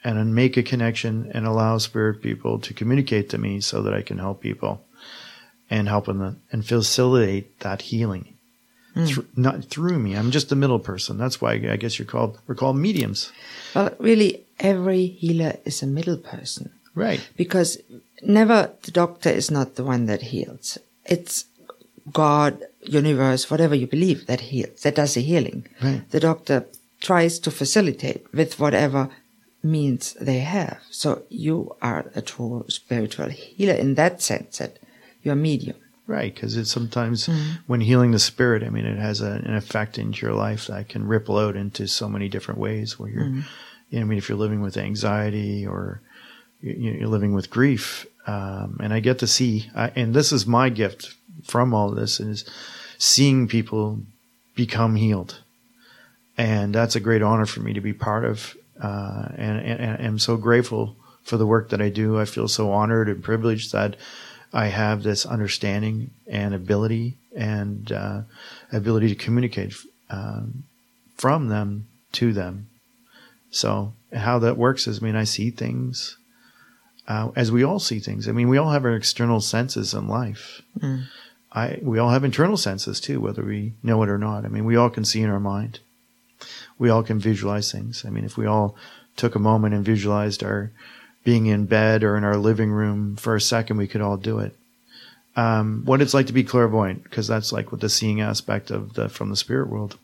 and 0.05 0.17
then 0.17 0.35
make 0.35 0.57
a 0.57 0.63
connection 0.63 1.31
and 1.35 1.47
allow 1.47 1.79
spirit 1.79 2.23
people 2.23 2.59
to 2.61 2.75
communicate 2.75 3.31
to 3.31 3.39
me 3.39 3.61
so 3.61 3.83
that 3.83 3.95
I 3.95 4.03
can 4.03 4.19
help 4.19 4.41
people 4.41 4.85
and 5.71 5.89
help 5.89 6.07
them 6.07 6.41
and 6.53 6.65
facilitate 6.65 7.61
that 7.61 7.83
healing. 7.83 8.35
Mm. 8.97 9.27
not 9.37 9.65
through 9.67 9.99
me. 9.99 10.17
I'm 10.17 10.31
just 10.31 10.51
a 10.51 10.57
middle 10.57 10.79
person. 10.81 11.19
That's 11.19 11.41
why 11.41 11.53
I 11.53 11.77
guess 11.77 11.99
you're 11.99 12.07
called 12.07 12.39
we're 12.47 12.57
called 12.57 12.77
mediums. 12.77 13.31
Well, 13.75 13.95
really, 13.99 14.45
every 14.59 15.07
healer 15.07 15.57
is 15.65 15.83
a 15.83 15.87
middle 15.87 16.17
person, 16.17 16.73
right? 16.95 17.21
Because 17.37 17.79
never 18.23 18.73
the 18.83 18.91
doctor 18.91 19.31
is 19.31 19.51
not 19.51 19.77
the 19.77 19.85
one 19.85 20.07
that 20.07 20.23
heals. 20.23 20.79
It's 21.05 21.45
God, 22.13 22.65
universe, 22.83 23.51
whatever 23.51 23.75
you 23.75 23.87
believe 23.87 24.27
that 24.27 24.41
heals, 24.41 24.83
that 24.83 24.95
does 24.95 25.15
the 25.15 25.23
healing. 25.23 25.67
Right. 25.83 26.09
The 26.11 26.21
doctor 26.21 26.67
tries 27.01 27.39
to 27.41 27.51
facilitate 27.51 28.27
with 28.33 28.59
whatever 28.59 29.11
means 29.63 30.15
they 30.21 30.41
have. 30.41 30.79
So 30.91 31.23
you 31.29 31.77
are 31.83 32.11
a 32.15 32.23
true 32.23 32.65
spiritual 32.69 33.29
healer 33.29 33.75
in 33.75 33.95
that 33.95 34.23
sense 34.23 34.59
that 34.59 34.79
you're 35.23 35.35
a 35.35 35.37
medium. 35.37 35.77
Right, 36.07 36.35
because 36.35 36.57
it's 36.57 36.71
sometimes 36.71 37.27
mm-hmm. 37.27 37.57
when 37.67 37.83
healing 37.83 38.13
the 38.13 38.19
spirit, 38.19 38.63
I 38.63 38.71
mean, 38.71 38.87
it 38.87 38.99
has 38.99 39.21
a, 39.21 39.33
an 39.33 39.55
effect 39.55 39.99
into 39.99 40.25
your 40.25 40.35
life 40.35 40.69
that 40.69 40.89
can 40.89 41.07
ripple 41.07 41.37
out 41.37 41.55
into 41.55 41.87
so 41.87 42.09
many 42.09 42.31
different 42.31 42.59
ways. 42.59 42.99
Where 42.99 43.11
you're, 43.11 43.25
mm-hmm. 43.25 43.41
you 43.91 43.99
know, 43.99 44.07
I 44.07 44.09
mean, 44.09 44.17
if 44.17 44.29
you're 44.29 44.39
living 44.39 44.63
with 44.63 44.79
anxiety 44.79 45.67
or 45.67 46.01
you're 46.63 47.09
living 47.09 47.35
with 47.35 47.51
grief, 47.51 48.07
um, 48.27 48.79
and 48.83 48.95
I 48.95 49.01
get 49.01 49.19
to 49.19 49.27
see, 49.27 49.71
I, 49.75 49.89
and 49.97 50.15
this 50.15 50.33
is 50.33 50.47
my 50.47 50.71
gift 50.71 51.15
from 51.45 51.75
all 51.75 51.91
this 51.91 52.21
is 52.21 52.45
seeing 52.99 53.49
people 53.49 54.01
become 54.55 54.97
healed, 54.97 55.43
and 56.37 56.75
that's 56.75 56.97
a 56.97 57.01
great 57.01 57.23
honor 57.23 57.47
for 57.47 57.61
me 57.61 57.73
to 57.73 57.81
be 57.81 57.93
part 57.93 58.25
of, 58.25 58.57
uh, 58.81 59.29
and, 59.37 60.07
I'm 60.07 60.19
so 60.19 60.37
grateful 60.37 60.97
for 61.23 61.37
the 61.37 61.47
work 61.47 61.71
that 61.71 61.83
I 61.83 61.89
do. 61.89 62.19
I 62.19 62.25
feel 62.25 62.49
so 62.49 62.73
honored 62.73 63.09
and 63.09 63.23
privileged 63.23 63.73
that 63.73 63.97
I 64.53 64.67
have 64.67 65.03
this 65.03 65.27
understanding 65.27 66.11
and 66.27 66.55
ability 66.55 67.17
and 67.37 67.93
uh, 67.93 68.23
ability 68.73 69.09
to 69.09 69.15
communicate 69.15 69.75
um, 70.11 70.65
from 71.17 71.49
them 71.49 71.87
to 72.13 72.33
them. 72.33 72.69
So 73.51 73.93
how 74.13 74.39
that 74.39 74.57
works 74.57 74.87
is, 74.87 75.03
I 75.03 75.05
mean, 75.05 75.17
I 75.17 75.25
see 75.25 75.51
things 75.51 76.17
uh, 77.09 77.31
as 77.35 77.51
we 77.51 77.65
all 77.65 77.79
see 77.79 77.99
things. 77.99 78.29
I 78.29 78.33
mean, 78.33 78.49
we 78.49 78.59
all 78.59 78.71
have 78.71 78.85
our 78.85 78.95
external 78.95 79.41
senses 79.41 79.95
in 79.95 80.09
life. 80.09 80.63
Mm. 80.79 81.05
I 81.53 81.79
we 81.83 81.99
all 81.99 82.11
have 82.11 82.25
internal 82.25 82.57
senses 82.57 83.01
too, 83.01 83.21
whether 83.21 83.43
we 83.43 83.73
know 83.83 84.03
it 84.03 84.09
or 84.09 84.19
not. 84.19 84.45
I 84.45 84.49
mean, 84.49 84.65
we 84.65 84.77
all 84.77 84.91
can 84.91 85.05
see 85.05 85.23
in 85.23 85.31
our 85.31 85.41
mind. 85.41 85.81
We 86.79 86.91
all 86.91 87.03
can 87.03 87.19
visualize 87.19 87.73
things. 87.73 88.05
I 88.07 88.11
mean, 88.11 88.25
if 88.25 88.37
we 88.37 88.47
all 88.47 88.77
took 89.17 89.35
a 89.35 89.41
moment 89.41 89.75
and 89.75 89.85
visualized 89.85 90.45
our 90.45 90.71
being 91.25 91.47
in 91.47 91.67
bed 91.67 92.05
or 92.05 92.17
in 92.17 92.25
our 92.25 92.37
living 92.37 92.71
room 92.71 93.17
for 93.17 93.35
a 93.35 93.41
second, 93.41 93.77
we 93.77 93.89
could 93.89 94.01
all 94.01 94.17
do 94.17 94.39
it. 94.39 94.57
Um, 95.37 95.83
what 95.85 96.01
it's 96.01 96.15
like 96.15 96.27
to 96.27 96.33
be 96.33 96.45
clairvoyant, 96.45 97.05
because 97.05 97.29
that's 97.29 97.53
like 97.53 97.71
what 97.71 97.81
the 97.81 97.89
seeing 97.89 98.21
aspect 98.21 98.71
of 98.71 98.95
the 98.95 99.09
from 99.09 99.31
the 99.31 99.37
spirit 99.37 99.69
world. 99.69 99.99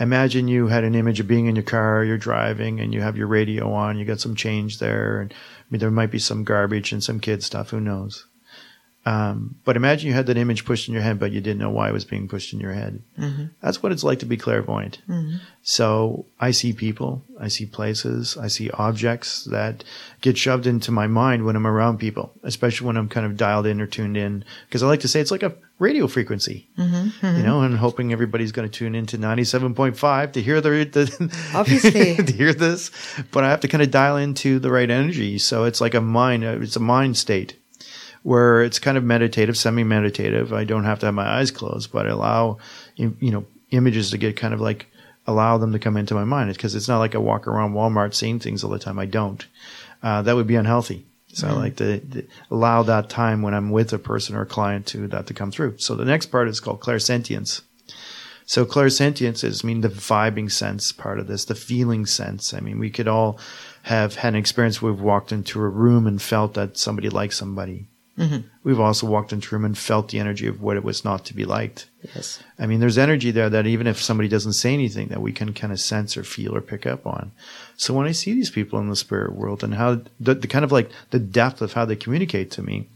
Imagine 0.00 0.46
you 0.46 0.68
had 0.68 0.84
an 0.84 0.94
image 0.94 1.18
of 1.18 1.26
being 1.26 1.46
in 1.46 1.56
your 1.56 1.64
car, 1.64 2.04
you're 2.04 2.18
driving, 2.18 2.78
and 2.78 2.94
you 2.94 3.00
have 3.00 3.16
your 3.16 3.26
radio 3.26 3.72
on. 3.72 3.98
You 3.98 4.04
got 4.04 4.20
some 4.20 4.36
change 4.36 4.78
there, 4.78 5.20
and 5.20 5.32
I 5.32 5.64
mean, 5.70 5.80
there 5.80 5.90
might 5.90 6.10
be 6.10 6.20
some 6.20 6.44
garbage 6.44 6.92
and 6.92 7.02
some 7.02 7.20
kid 7.20 7.42
stuff. 7.42 7.70
Who 7.70 7.80
knows? 7.80 8.24
Um, 9.08 9.54
but 9.64 9.74
imagine 9.74 10.08
you 10.08 10.12
had 10.12 10.26
that 10.26 10.36
image 10.36 10.66
pushed 10.66 10.86
in 10.86 10.92
your 10.92 11.02
head, 11.02 11.18
but 11.18 11.32
you 11.32 11.40
didn't 11.40 11.60
know 11.60 11.70
why 11.70 11.88
it 11.88 11.94
was 11.94 12.04
being 12.04 12.28
pushed 12.28 12.52
in 12.52 12.60
your 12.60 12.74
head. 12.74 13.02
Mm-hmm. 13.18 13.46
That's 13.62 13.82
what 13.82 13.90
it's 13.90 14.04
like 14.04 14.18
to 14.18 14.26
be 14.26 14.36
clairvoyant. 14.36 15.00
Mm-hmm. 15.08 15.36
So 15.62 16.26
I 16.38 16.50
see 16.50 16.74
people, 16.74 17.24
I 17.40 17.48
see 17.48 17.64
places, 17.64 18.36
I 18.36 18.48
see 18.48 18.68
objects 18.70 19.44
that 19.44 19.82
get 20.20 20.36
shoved 20.36 20.66
into 20.66 20.92
my 20.92 21.06
mind 21.06 21.46
when 21.46 21.56
I'm 21.56 21.66
around 21.66 21.96
people, 21.96 22.34
especially 22.42 22.86
when 22.86 22.98
I'm 22.98 23.08
kind 23.08 23.24
of 23.24 23.38
dialed 23.38 23.64
in 23.64 23.80
or 23.80 23.86
tuned 23.86 24.18
in. 24.18 24.44
Because 24.66 24.82
I 24.82 24.88
like 24.88 25.00
to 25.00 25.08
say 25.08 25.20
it's 25.20 25.30
like 25.30 25.42
a 25.42 25.54
radio 25.78 26.06
frequency, 26.06 26.68
mm-hmm. 26.76 27.08
mm-hmm. 27.24 27.36
you 27.38 27.42
know, 27.44 27.62
and 27.62 27.78
hoping 27.78 28.12
everybody's 28.12 28.52
going 28.52 28.68
to 28.68 28.78
tune 28.78 28.94
into 28.94 29.16
97.5 29.16 30.32
to 30.32 30.42
hear 30.42 30.60
the, 30.60 30.84
the 30.84 31.50
obviously 31.54 32.16
to 32.26 32.32
hear 32.32 32.52
this. 32.52 32.90
But 33.30 33.44
I 33.44 33.48
have 33.48 33.60
to 33.60 33.68
kind 33.68 33.82
of 33.82 33.90
dial 33.90 34.18
into 34.18 34.58
the 34.58 34.70
right 34.70 34.90
energy. 34.90 35.38
So 35.38 35.64
it's 35.64 35.80
like 35.80 35.94
a 35.94 36.02
mind, 36.02 36.44
it's 36.44 36.76
a 36.76 36.80
mind 36.80 37.16
state 37.16 37.57
where 38.28 38.62
it's 38.62 38.78
kind 38.78 38.98
of 38.98 39.04
meditative, 39.04 39.56
semi-meditative. 39.56 40.52
I 40.52 40.64
don't 40.64 40.84
have 40.84 40.98
to 40.98 41.06
have 41.06 41.14
my 41.14 41.26
eyes 41.26 41.50
closed, 41.50 41.90
but 41.90 42.06
I 42.06 42.10
allow 42.10 42.58
you 42.96 43.16
know 43.20 43.46
images 43.70 44.10
to 44.10 44.18
get 44.18 44.36
kind 44.36 44.52
of 44.52 44.60
like 44.60 44.86
allow 45.26 45.56
them 45.56 45.72
to 45.72 45.78
come 45.78 45.96
into 45.96 46.14
my 46.14 46.24
mind. 46.24 46.50
It's 46.50 46.58
because 46.58 46.74
it's 46.74 46.88
not 46.88 46.98
like 46.98 47.14
I 47.14 47.18
walk 47.18 47.46
around 47.46 47.72
Walmart 47.72 48.12
seeing 48.12 48.38
things 48.38 48.62
all 48.62 48.70
the 48.70 48.78
time. 48.78 48.98
I 48.98 49.06
don't. 49.06 49.46
Uh, 50.02 50.20
that 50.20 50.36
would 50.36 50.46
be 50.46 50.56
unhealthy. 50.56 51.06
So 51.28 51.46
mm-hmm. 51.46 51.56
I 51.56 51.58
like 51.58 51.76
to, 51.76 52.00
to, 52.00 52.26
allow 52.50 52.82
that 52.82 53.08
time 53.08 53.40
when 53.40 53.54
I'm 53.54 53.70
with 53.70 53.94
a 53.94 53.98
person 53.98 54.36
or 54.36 54.42
a 54.42 54.46
client 54.46 54.84
to 54.88 55.08
that 55.08 55.26
to 55.28 55.34
come 55.34 55.50
through. 55.50 55.78
So 55.78 55.94
the 55.94 56.04
next 56.04 56.26
part 56.26 56.48
is 56.48 56.60
called 56.60 56.80
clairsentience. 56.80 57.62
So 58.44 58.66
clairsentience 58.66 59.42
is 59.42 59.64
I 59.64 59.66
mean 59.66 59.80
the 59.80 59.88
vibing 59.88 60.52
sense 60.52 60.92
part 60.92 61.18
of 61.18 61.28
this, 61.28 61.46
the 61.46 61.54
feeling 61.54 62.04
sense. 62.04 62.52
I 62.52 62.60
mean 62.60 62.78
we 62.78 62.90
could 62.90 63.08
all 63.08 63.38
have 63.84 64.16
had 64.16 64.34
an 64.34 64.38
experience 64.38 64.82
where 64.82 64.92
we've 64.92 65.00
walked 65.00 65.32
into 65.32 65.62
a 65.62 65.68
room 65.68 66.06
and 66.06 66.20
felt 66.20 66.52
that 66.54 66.76
somebody 66.76 67.08
likes 67.08 67.38
somebody. 67.38 67.86
Mm-hmm. 68.18 68.48
We've 68.64 68.80
also 68.80 69.06
walked 69.06 69.32
into 69.32 69.54
a 69.54 69.58
room 69.58 69.64
and 69.64 69.78
felt 69.78 70.08
the 70.08 70.18
energy 70.18 70.48
of 70.48 70.60
what 70.60 70.76
it 70.76 70.82
was 70.82 71.04
not 71.04 71.24
to 71.26 71.34
be 71.34 71.44
liked. 71.44 71.88
Yes. 72.14 72.42
I 72.58 72.66
mean, 72.66 72.80
there's 72.80 72.98
energy 72.98 73.30
there 73.30 73.48
that 73.48 73.66
even 73.66 73.86
if 73.86 74.02
somebody 74.02 74.28
doesn't 74.28 74.54
say 74.54 74.74
anything, 74.74 75.08
that 75.08 75.22
we 75.22 75.32
can 75.32 75.54
kind 75.54 75.72
of 75.72 75.78
sense 75.78 76.16
or 76.16 76.24
feel 76.24 76.54
or 76.54 76.60
pick 76.60 76.84
up 76.84 77.06
on. 77.06 77.30
So 77.76 77.94
when 77.94 78.08
I 78.08 78.12
see 78.12 78.34
these 78.34 78.50
people 78.50 78.80
in 78.80 78.88
the 78.88 78.96
spirit 78.96 79.36
world 79.36 79.62
and 79.62 79.74
how 79.74 80.00
the, 80.18 80.34
the 80.34 80.48
kind 80.48 80.64
of 80.64 80.72
like 80.72 80.90
the 81.10 81.20
depth 81.20 81.62
of 81.62 81.74
how 81.74 81.84
they 81.84 81.96
communicate 81.96 82.50
to 82.52 82.62
me, 82.62 82.88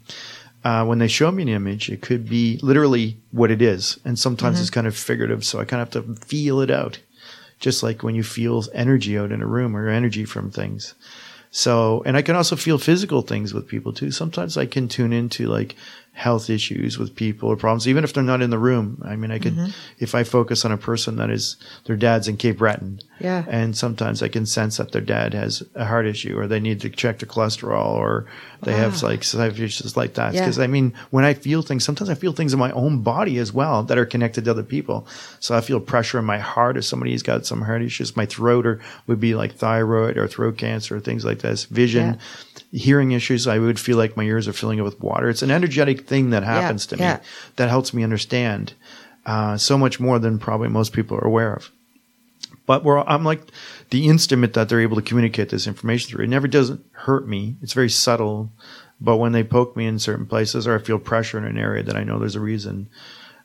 uh, 0.65 0.85
when 0.85 0.99
they 0.99 1.09
show 1.09 1.31
me 1.31 1.43
an 1.43 1.49
image, 1.49 1.89
it 1.89 2.03
could 2.03 2.29
be 2.29 2.59
literally 2.63 3.17
what 3.31 3.51
it 3.51 3.61
is, 3.61 3.99
and 4.05 4.19
sometimes 4.19 4.57
mm-hmm. 4.57 4.63
it's 4.63 4.71
kind 4.71 4.87
of 4.87 4.97
figurative. 4.97 5.45
So 5.45 5.59
I 5.59 5.65
kind 5.65 5.83
of 5.83 5.93
have 5.93 6.05
to 6.05 6.15
feel 6.25 6.61
it 6.61 6.71
out, 6.71 7.01
just 7.59 7.83
like 7.83 8.03
when 8.03 8.15
you 8.15 8.23
feel 8.23 8.65
energy 8.73 9.19
out 9.19 9.33
in 9.33 9.43
a 9.43 9.47
room 9.47 9.77
or 9.77 9.89
energy 9.89 10.25
from 10.25 10.51
things. 10.51 10.95
So, 11.55 12.03
and 12.07 12.17
I 12.17 12.23
can 12.23 12.35
also 12.35 12.57
feel 12.57 12.79
physical 12.79 13.21
things 13.21 13.53
with 13.53 13.69
people 13.69 13.93
too. 13.93 14.11
Sometimes 14.11 14.57
I 14.57 14.65
can 14.65 14.89
tune 14.89 15.13
into 15.13 15.49
like 15.49 15.77
health 16.15 16.51
issues 16.51 16.99
with 16.99 17.15
people 17.15 17.49
or 17.49 17.57
problems, 17.57 17.89
even 17.89 18.05
if 18.05 18.13
they're 18.13 18.23
not 18.23 18.43
in 18.43 18.51
the 18.51 18.59
room. 18.59 19.03
I 19.05 19.17
mean, 19.17 19.31
I 19.31 19.39
could, 19.39 19.55
mm-hmm. 19.55 19.71
if 19.99 20.15
I 20.15 20.25
focus 20.25 20.65
on 20.65 20.71
a 20.71 20.77
person 20.77 21.17
that 21.17 21.31
is, 21.31 21.57
their 21.87 21.97
dad's 21.97 22.29
in 22.29 22.37
Cape 22.37 22.59
Breton. 22.59 23.01
Yeah. 23.19 23.45
And 23.49 23.77
sometimes 23.77 24.23
I 24.23 24.29
can 24.29 24.45
sense 24.45 24.77
that 24.77 24.93
their 24.93 25.01
dad 25.01 25.33
has 25.33 25.63
a 25.75 25.87
heart 25.87 26.07
issue 26.07 26.39
or 26.39 26.47
they 26.47 26.61
need 26.61 26.83
to 26.83 26.91
check 26.91 27.21
their 27.21 27.29
cholesterol 27.29 27.95
or 27.95 28.27
they 28.63 28.75
have 28.75 29.03
like 29.03 29.25
side 29.25 29.59
issues 29.59 29.97
like 29.97 30.15
that. 30.15 30.33
Because 30.33 30.59
yeah. 30.59 30.65
I 30.65 30.67
mean, 30.67 30.93
when 31.11 31.25
I 31.25 31.35
feel 31.35 31.63
things, 31.63 31.85
sometimes 31.85 32.11
I 32.11 32.15
feel 32.15 32.33
things 32.33 32.53
in 32.53 32.59
my 32.59 32.73
own 32.73 33.03
body 33.03 33.39
as 33.39 33.53
well 33.53 33.83
that 33.85 33.99
are 33.99 34.07
connected 34.07 34.45
to 34.45 34.51
other 34.51 34.63
people. 34.63 35.07
So 35.41 35.57
I 35.57 35.63
feel 35.63 35.81
pressure 35.81 36.19
in 36.19 36.25
my 36.27 36.39
heart 36.39 36.77
if 36.77 36.85
somebody's 36.85 37.23
got 37.23 37.47
some 37.47 37.63
heart 37.63 37.83
issues. 37.83 38.17
My 38.17 38.27
throat 38.27 38.67
or 38.67 38.81
would 39.07 39.19
be 39.19 39.35
like 39.35 39.55
thyroid 39.55 40.19
or 40.19 40.29
throat 40.29 40.59
cancer 40.59 40.97
or 40.97 41.01
things 41.01 41.25
like 41.25 41.39
this. 41.39 41.65
Vision. 41.65 42.15
Yeah 42.15 42.21
hearing 42.73 43.13
issues, 43.13 43.47
I 43.47 43.59
would 43.59 43.79
feel 43.79 43.97
like 43.97 44.17
my 44.17 44.25
ears 44.25 44.49
are 44.49 44.53
filling 44.53 44.81
up 44.81 44.85
with 44.85 45.01
water. 45.01 45.29
It's 45.29 45.43
an 45.43 45.51
energetic 45.51 46.07
thing 46.07 46.31
that 46.31 46.43
happens 46.43 46.87
yeah, 46.91 46.97
to 46.97 47.19
me 47.19 47.27
that 47.57 47.69
helps 47.69 47.95
me 47.95 48.03
understand 48.03 48.75
uh, 49.27 49.57
so 49.57 49.79
much 49.79 50.01
more 50.01 50.19
than 50.19 50.39
probably 50.39 50.69
most 50.69 50.93
people 50.93 51.17
are 51.19 51.27
aware 51.27 51.55
of. 51.55 51.71
But 52.67 52.85
I'm 52.87 53.25
like 53.25 53.43
the 53.91 54.09
instrument 54.09 54.55
that 54.55 54.69
they're 54.69 54.81
able 54.81 54.97
to 54.97 55.03
communicate 55.03 55.51
this 55.51 55.67
information 55.67 56.11
through. 56.11 56.25
It 56.25 56.31
never 56.31 56.49
doesn't 56.49 56.85
hurt 56.93 57.29
me. 57.29 57.57
It's 57.61 57.73
very 57.75 57.91
subtle. 57.91 58.51
But 59.01 59.17
when 59.17 59.33
they 59.33 59.43
poke 59.43 59.77
me 59.77 59.87
in 59.87 59.99
certain 59.99 60.27
places 60.27 60.67
or 60.67 60.77
I 60.77 60.79
feel 60.79 60.99
pressure 60.99 61.37
in 61.37 61.45
an 61.45 61.59
area 61.59 61.83
that 61.83 61.97
I 61.97 62.05
know 62.05 62.19
there's 62.19 62.37
a 62.37 62.41
reason, 62.41 62.89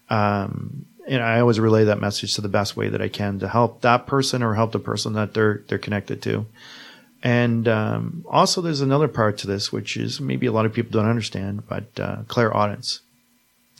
um, 0.09 0.85
and 1.07 1.23
I 1.23 1.39
always 1.39 1.59
relay 1.59 1.85
that 1.85 1.99
message 1.99 2.35
to 2.35 2.41
the 2.41 2.49
best 2.49 2.77
way 2.77 2.89
that 2.89 3.01
I 3.01 3.07
can 3.07 3.39
to 3.39 3.47
help 3.47 3.81
that 3.81 4.05
person 4.05 4.43
or 4.43 4.53
help 4.53 4.71
the 4.71 4.79
person 4.79 5.13
that 5.13 5.33
they're 5.33 5.63
they're 5.67 5.77
connected 5.77 6.21
to. 6.23 6.45
And 7.23 7.67
um, 7.67 8.25
also, 8.29 8.61
there's 8.61 8.81
another 8.81 9.07
part 9.07 9.37
to 9.39 9.47
this, 9.47 9.71
which 9.71 9.97
is 9.97 10.21
maybe 10.21 10.45
a 10.45 10.51
lot 10.51 10.65
of 10.65 10.73
people 10.73 10.91
don't 10.91 11.09
understand, 11.09 11.67
but 11.67 11.99
uh, 11.99 12.17
clairaudience. 12.27 13.01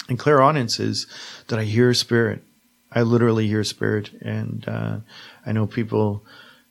And 0.09 0.17
clairaudience 0.17 0.79
is 0.79 1.05
that 1.47 1.59
I 1.59 1.63
hear 1.63 1.93
spirit 1.93 2.43
I 2.91 3.01
literally 3.01 3.47
hear 3.47 3.63
spirit, 3.63 4.11
and 4.21 4.67
uh, 4.67 4.97
I 5.45 5.51
know 5.51 5.67
people, 5.67 6.23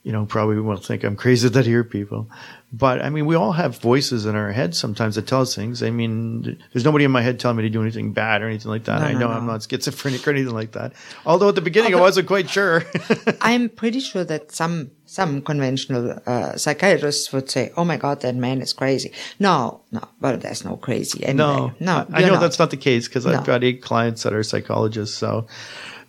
you 0.06 0.12
know, 0.12 0.24
probably 0.24 0.60
will 0.60 0.76
think 0.76 1.02
I'm 1.02 1.16
crazy 1.16 1.48
that 1.56 1.66
hear 1.66 1.82
people, 1.82 2.30
but 2.72 3.02
I 3.02 3.10
mean, 3.10 3.26
we 3.26 3.34
all 3.34 3.50
have 3.50 3.78
voices 3.78 4.24
in 4.24 4.36
our 4.36 4.52
heads 4.52 4.78
sometimes 4.78 5.16
that 5.16 5.26
tell 5.26 5.40
us 5.40 5.52
things. 5.52 5.82
I 5.82 5.90
mean, 5.90 6.62
there's 6.72 6.84
nobody 6.84 7.04
in 7.04 7.10
my 7.10 7.22
head 7.22 7.40
telling 7.40 7.56
me 7.56 7.64
to 7.64 7.70
do 7.70 7.82
anything 7.82 8.12
bad 8.12 8.40
or 8.40 8.46
anything 8.46 8.70
like 8.70 8.84
that. 8.84 9.00
No, 9.00 9.06
I 9.06 9.12
no, 9.14 9.18
know 9.18 9.28
no. 9.28 9.32
I'm 9.32 9.46
not 9.46 9.64
schizophrenic 9.68 10.24
or 10.24 10.30
anything 10.30 10.54
like 10.54 10.72
that. 10.72 10.92
Although 11.26 11.48
at 11.48 11.56
the 11.56 11.60
beginning 11.60 11.92
I 11.92 12.00
wasn't 12.00 12.28
quite 12.28 12.48
sure. 12.48 12.84
I'm 13.40 13.68
pretty 13.68 13.98
sure 13.98 14.22
that 14.22 14.52
some 14.52 14.92
some 15.06 15.42
conventional 15.42 16.20
uh, 16.24 16.56
psychiatrists 16.56 17.32
would 17.32 17.50
say, 17.50 17.72
"Oh 17.76 17.84
my 17.84 17.96
God, 17.96 18.20
that 18.20 18.36
man 18.36 18.62
is 18.62 18.72
crazy." 18.72 19.10
No, 19.40 19.82
no, 19.90 20.06
but 20.20 20.40
there's 20.40 20.64
no 20.64 20.76
crazy 20.76 21.24
anyway. 21.24 21.36
no, 21.36 21.72
no, 21.80 22.06
I 22.12 22.20
you're 22.20 22.28
know 22.28 22.34
not. 22.34 22.42
that's 22.42 22.60
not 22.60 22.70
the 22.70 22.76
case 22.76 23.08
because. 23.08 23.26
I've 23.26 23.44
got 23.44 23.64
eight 23.64 23.82
clients 23.82 24.22
that 24.22 24.32
are 24.32 24.44
psychologists. 24.44 25.18
So, 25.18 25.48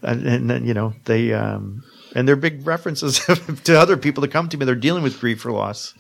and, 0.04 0.28
and 0.28 0.50
then, 0.50 0.66
you 0.68 0.76
know, 0.76 0.94
they, 1.06 1.34
um, 1.34 1.84
and 2.16 2.28
they're 2.28 2.36
big 2.36 2.66
references 2.66 3.20
to 3.64 3.80
other 3.80 3.98
people 3.98 4.22
that 4.22 4.32
come 4.32 4.50
to 4.50 4.58
me. 4.58 4.66
They're 4.66 4.76
dealing 4.76 5.04
with 5.04 5.20
grief 5.20 5.46
or 5.46 5.52
loss. 5.52 5.94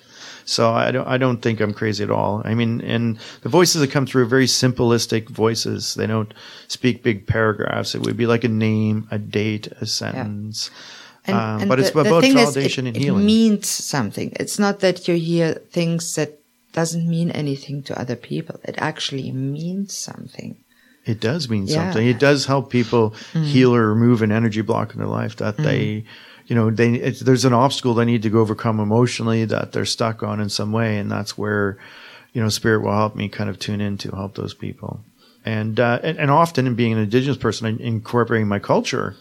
So 0.45 0.71
I 0.71 0.91
don't, 0.91 1.07
I 1.07 1.17
don't 1.17 1.41
think 1.41 1.59
I'm 1.59 1.73
crazy 1.73 2.03
at 2.03 2.09
all. 2.09 2.41
I 2.45 2.53
mean, 2.53 2.79
and 2.81 3.19
the 3.41 3.49
voices 3.49 3.81
that 3.81 3.91
come 3.91 4.05
through 4.05 4.23
are 4.23 4.27
very 4.27 4.45
simplistic 4.45 5.27
voices. 5.27 5.95
They 5.95 6.07
don't 6.07 6.33
speak 6.69 7.03
big 7.03 7.27
paragraphs. 7.27 7.95
It 7.95 8.01
would 8.01 8.15
be 8.15 8.27
like 8.27 8.45
a 8.45 8.49
name, 8.49 9.07
a 9.11 9.17
date, 9.17 9.67
a 9.81 9.85
sentence. 9.85 10.71
Um, 11.27 11.67
but 11.67 11.79
it's 11.79 11.89
about 11.89 12.05
validation 12.23 12.87
it, 12.87 12.95
and 12.95 12.97
it 12.97 13.11
means 13.11 13.67
something. 13.67 14.31
It's 14.39 14.57
not 14.57 14.79
that 14.79 15.07
you 15.09 15.15
hear 15.15 15.55
things 15.55 16.15
that 16.15 16.39
doesn't 16.71 17.07
mean 17.07 17.31
anything 17.31 17.83
to 17.83 17.99
other 17.99 18.15
people. 18.15 18.61
It 18.63 18.75
actually 18.77 19.31
means 19.31 19.97
something. 19.97 20.55
It 21.07 21.19
does 21.19 21.49
mean 21.49 21.65
Yeah. 21.67 21.75
Mm. 21.75 21.75
something. 21.75 22.07
It 22.07 22.19
does 22.19 22.45
help 22.45 22.69
people 22.69 23.13
heal 23.33 23.73
or 23.73 23.87
remove 23.87 24.21
an 24.21 24.31
energy 24.31 24.61
block 24.61 24.93
in 24.93 24.99
their 24.99 25.07
life 25.07 25.37
that 25.37 25.57
they, 25.57 26.03
you 26.47 26.55
know, 26.55 26.69
they 26.69 26.93
it's, 26.95 27.21
there's 27.21 27.45
an 27.45 27.53
obstacle 27.53 27.93
they 27.93 28.05
need 28.05 28.23
to 28.23 28.29
go 28.29 28.39
overcome 28.39 28.79
emotionally 28.79 29.45
that 29.45 29.71
they're 29.71 29.85
stuck 29.85 30.21
on 30.21 30.39
in 30.39 30.49
some 30.49 30.71
way, 30.71 30.97
and 30.97 31.09
that's 31.09 31.37
where, 31.37 31.77
you 32.33 32.41
know, 32.41 32.49
spirit 32.49 32.81
will 32.81 32.91
help 32.95 33.15
me 33.15 33.29
kind 33.29 33.49
of 33.49 33.57
tune 33.57 33.81
in 33.81 33.97
to 33.99 34.11
help 34.11 34.35
those 34.35 34.53
people. 34.53 34.99
And 35.45 35.79
uh, 35.79 35.99
and, 36.03 36.17
and 36.19 36.29
often, 36.29 36.67
in 36.67 36.75
being 36.75 36.91
an 36.93 36.99
indigenous 36.99 37.37
person, 37.37 37.79
incorporating 37.79 38.49
my 38.49 38.59
culture, 38.59 39.15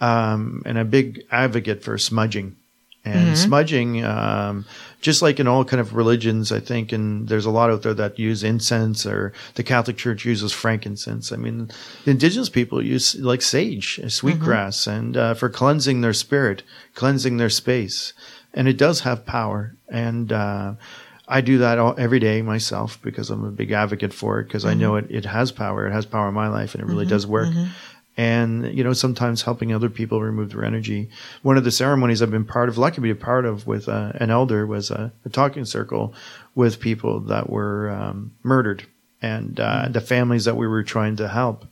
um, 0.00 0.62
and 0.66 0.76
a 0.76 0.84
big 0.84 1.22
advocate 1.30 1.84
for 1.84 1.96
smudging. 1.98 2.56
And 3.04 3.36
smudging, 3.36 4.04
um, 4.04 4.64
just 5.00 5.22
like 5.22 5.40
in 5.40 5.48
all 5.48 5.64
kind 5.64 5.80
of 5.80 5.96
religions, 5.96 6.52
I 6.52 6.60
think, 6.60 6.92
and 6.92 7.28
there's 7.28 7.46
a 7.46 7.50
lot 7.50 7.68
out 7.68 7.82
there 7.82 7.94
that 7.94 8.16
use 8.16 8.44
incense, 8.44 9.04
or 9.04 9.32
the 9.56 9.64
Catholic 9.64 9.96
Church 9.96 10.24
uses 10.24 10.52
frankincense. 10.52 11.32
I 11.32 11.36
mean, 11.36 11.68
the 12.04 12.12
indigenous 12.12 12.48
people 12.48 12.80
use 12.80 13.16
like 13.16 13.42
sage, 13.42 13.98
sweetgrass, 14.06 14.86
and 14.86 15.16
uh, 15.16 15.34
for 15.34 15.48
cleansing 15.48 16.00
their 16.00 16.12
spirit, 16.12 16.62
cleansing 16.94 17.38
their 17.38 17.50
space, 17.50 18.12
and 18.54 18.68
it 18.68 18.78
does 18.78 19.00
have 19.00 19.26
power. 19.26 19.74
And 19.88 20.32
uh, 20.32 20.74
I 21.26 21.40
do 21.40 21.58
that 21.58 21.80
all, 21.80 21.96
every 21.98 22.20
day 22.20 22.40
myself 22.42 23.00
because 23.02 23.30
I'm 23.30 23.44
a 23.44 23.50
big 23.50 23.72
advocate 23.72 24.12
for 24.12 24.38
it 24.38 24.44
because 24.44 24.64
I 24.64 24.74
know 24.74 24.94
it, 24.96 25.10
it 25.10 25.24
has 25.24 25.50
power. 25.50 25.88
It 25.88 25.92
has 25.92 26.06
power 26.06 26.28
in 26.28 26.34
my 26.34 26.48
life, 26.48 26.74
and 26.74 26.84
it 26.84 26.86
really 26.86 27.06
does 27.06 27.26
work 27.26 27.48
and 28.16 28.76
you 28.76 28.84
know 28.84 28.92
sometimes 28.92 29.42
helping 29.42 29.72
other 29.72 29.88
people 29.88 30.20
remove 30.20 30.50
their 30.50 30.64
energy. 30.64 31.08
One 31.42 31.56
of 31.56 31.64
the 31.64 31.70
ceremonies 31.70 32.22
I've 32.22 32.30
been 32.30 32.44
part 32.44 32.68
of, 32.68 32.78
lucky 32.78 32.96
to 32.96 33.00
be 33.00 33.10
a 33.10 33.14
part 33.14 33.44
of 33.44 33.66
with 33.66 33.88
uh, 33.88 34.12
an 34.16 34.30
elder, 34.30 34.66
was 34.66 34.90
a, 34.90 35.12
a 35.24 35.28
talking 35.28 35.64
circle 35.64 36.14
with 36.54 36.80
people 36.80 37.20
that 37.20 37.48
were 37.48 37.90
um, 37.90 38.32
murdered, 38.42 38.86
and 39.20 39.58
uh, 39.58 39.88
the 39.88 40.00
families 40.00 40.44
that 40.44 40.56
we 40.56 40.66
were 40.66 40.82
trying 40.82 41.16
to 41.16 41.28
help 41.28 41.66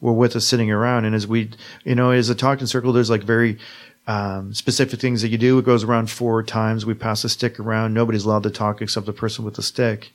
were 0.00 0.12
with 0.12 0.36
us 0.36 0.46
sitting 0.46 0.70
around. 0.70 1.04
And 1.04 1.14
as 1.14 1.26
we, 1.26 1.50
you 1.84 1.94
know, 1.94 2.10
as 2.10 2.28
a 2.28 2.34
talking 2.34 2.66
circle, 2.66 2.92
there's 2.92 3.10
like 3.10 3.22
very 3.22 3.58
um, 4.06 4.52
specific 4.52 5.00
things 5.00 5.22
that 5.22 5.28
you 5.28 5.38
do. 5.38 5.58
It 5.58 5.64
goes 5.64 5.84
around 5.84 6.10
four 6.10 6.42
times. 6.42 6.84
We 6.84 6.94
pass 6.94 7.24
a 7.24 7.28
stick 7.28 7.58
around. 7.58 7.94
Nobody's 7.94 8.24
allowed 8.24 8.42
to 8.42 8.50
talk 8.50 8.82
except 8.82 9.06
the 9.06 9.12
person 9.12 9.44
with 9.44 9.54
the 9.54 9.62
stick. 9.62 10.12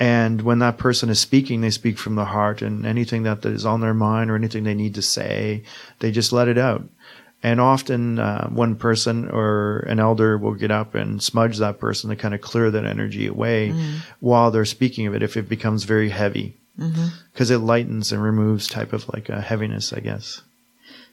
And 0.00 0.42
when 0.42 0.60
that 0.60 0.78
person 0.78 1.08
is 1.08 1.18
speaking, 1.18 1.60
they 1.60 1.70
speak 1.70 1.98
from 1.98 2.14
the 2.14 2.26
heart 2.26 2.62
and 2.62 2.86
anything 2.86 3.24
that 3.24 3.44
is 3.44 3.66
on 3.66 3.80
their 3.80 3.94
mind 3.94 4.30
or 4.30 4.36
anything 4.36 4.64
they 4.64 4.74
need 4.74 4.94
to 4.94 5.02
say, 5.02 5.64
they 5.98 6.12
just 6.12 6.32
let 6.32 6.48
it 6.48 6.58
out. 6.58 6.84
And 7.42 7.60
often, 7.60 8.18
uh, 8.18 8.48
one 8.48 8.74
person 8.76 9.28
or 9.28 9.80
an 9.88 10.00
elder 10.00 10.36
will 10.38 10.54
get 10.54 10.70
up 10.72 10.94
and 10.94 11.22
smudge 11.22 11.58
that 11.58 11.78
person 11.78 12.10
to 12.10 12.16
kind 12.16 12.34
of 12.34 12.40
clear 12.40 12.70
that 12.70 12.84
energy 12.84 13.26
away 13.26 13.72
while 14.20 14.50
they're 14.50 14.64
speaking 14.64 15.06
of 15.06 15.14
it 15.14 15.22
if 15.22 15.36
it 15.36 15.48
becomes 15.48 15.84
very 15.84 16.10
heavy. 16.10 16.56
Because 17.32 17.50
it 17.50 17.58
lightens 17.58 18.12
and 18.12 18.22
removes 18.22 18.66
type 18.68 18.92
of 18.92 19.08
like 19.12 19.28
a 19.28 19.40
heaviness, 19.40 19.92
I 19.92 20.00
guess. 20.00 20.42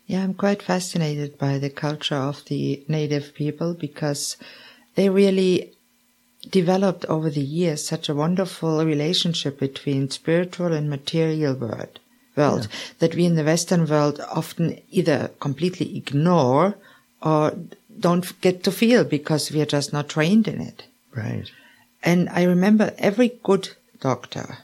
Yeah, 0.07 0.23
I'm 0.23 0.35
quite 0.35 0.61
fascinated 0.61 1.39
by 1.39 1.57
the 1.57 1.71
culture 1.71 2.15
of 2.15 2.45
the 2.45 2.83
native 2.87 3.33
people 3.33 3.73
because 3.73 4.37
they 4.93 5.09
really 5.09 5.74
developed 6.49 7.05
over 7.05 7.29
the 7.29 7.41
years 7.41 7.85
such 7.85 8.09
a 8.09 8.15
wonderful 8.15 8.85
relationship 8.85 9.59
between 9.59 10.09
spiritual 10.09 10.73
and 10.73 10.89
material 10.89 11.53
world 11.55 11.99
world 12.35 12.67
that 12.99 13.15
we 13.15 13.25
in 13.25 13.35
the 13.35 13.43
western 13.43 13.85
world 13.87 14.19
often 14.29 14.79
either 14.91 15.31
completely 15.39 15.97
ignore 15.97 16.75
or 17.21 17.53
don't 17.99 18.39
get 18.41 18.63
to 18.63 18.71
feel 18.71 19.03
because 19.03 19.51
we 19.51 19.61
are 19.61 19.65
just 19.65 19.93
not 19.93 20.09
trained 20.09 20.47
in 20.47 20.59
it 20.59 20.83
Right. 21.13 21.49
and 22.03 22.27
I 22.29 22.43
remember 22.43 22.93
every 22.97 23.39
good 23.43 23.69
doctor, 24.01 24.59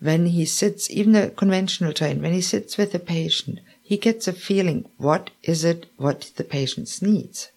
when 0.00 0.26
he 0.26 0.44
sits, 0.44 0.90
even 0.90 1.14
a 1.16 1.30
conventional 1.30 1.92
trained, 1.92 2.22
when 2.22 2.32
he 2.32 2.40
sits 2.40 2.76
with 2.78 2.94
a 2.94 2.98
patient, 2.98 3.60
he 3.82 3.96
gets 3.96 4.28
a 4.28 4.32
feeling, 4.32 4.88
what 4.96 5.30
is 5.42 5.64
it 5.64 5.86
what 5.96 6.30
the 6.36 6.44
patient 6.44 6.90
needs? 7.02 7.50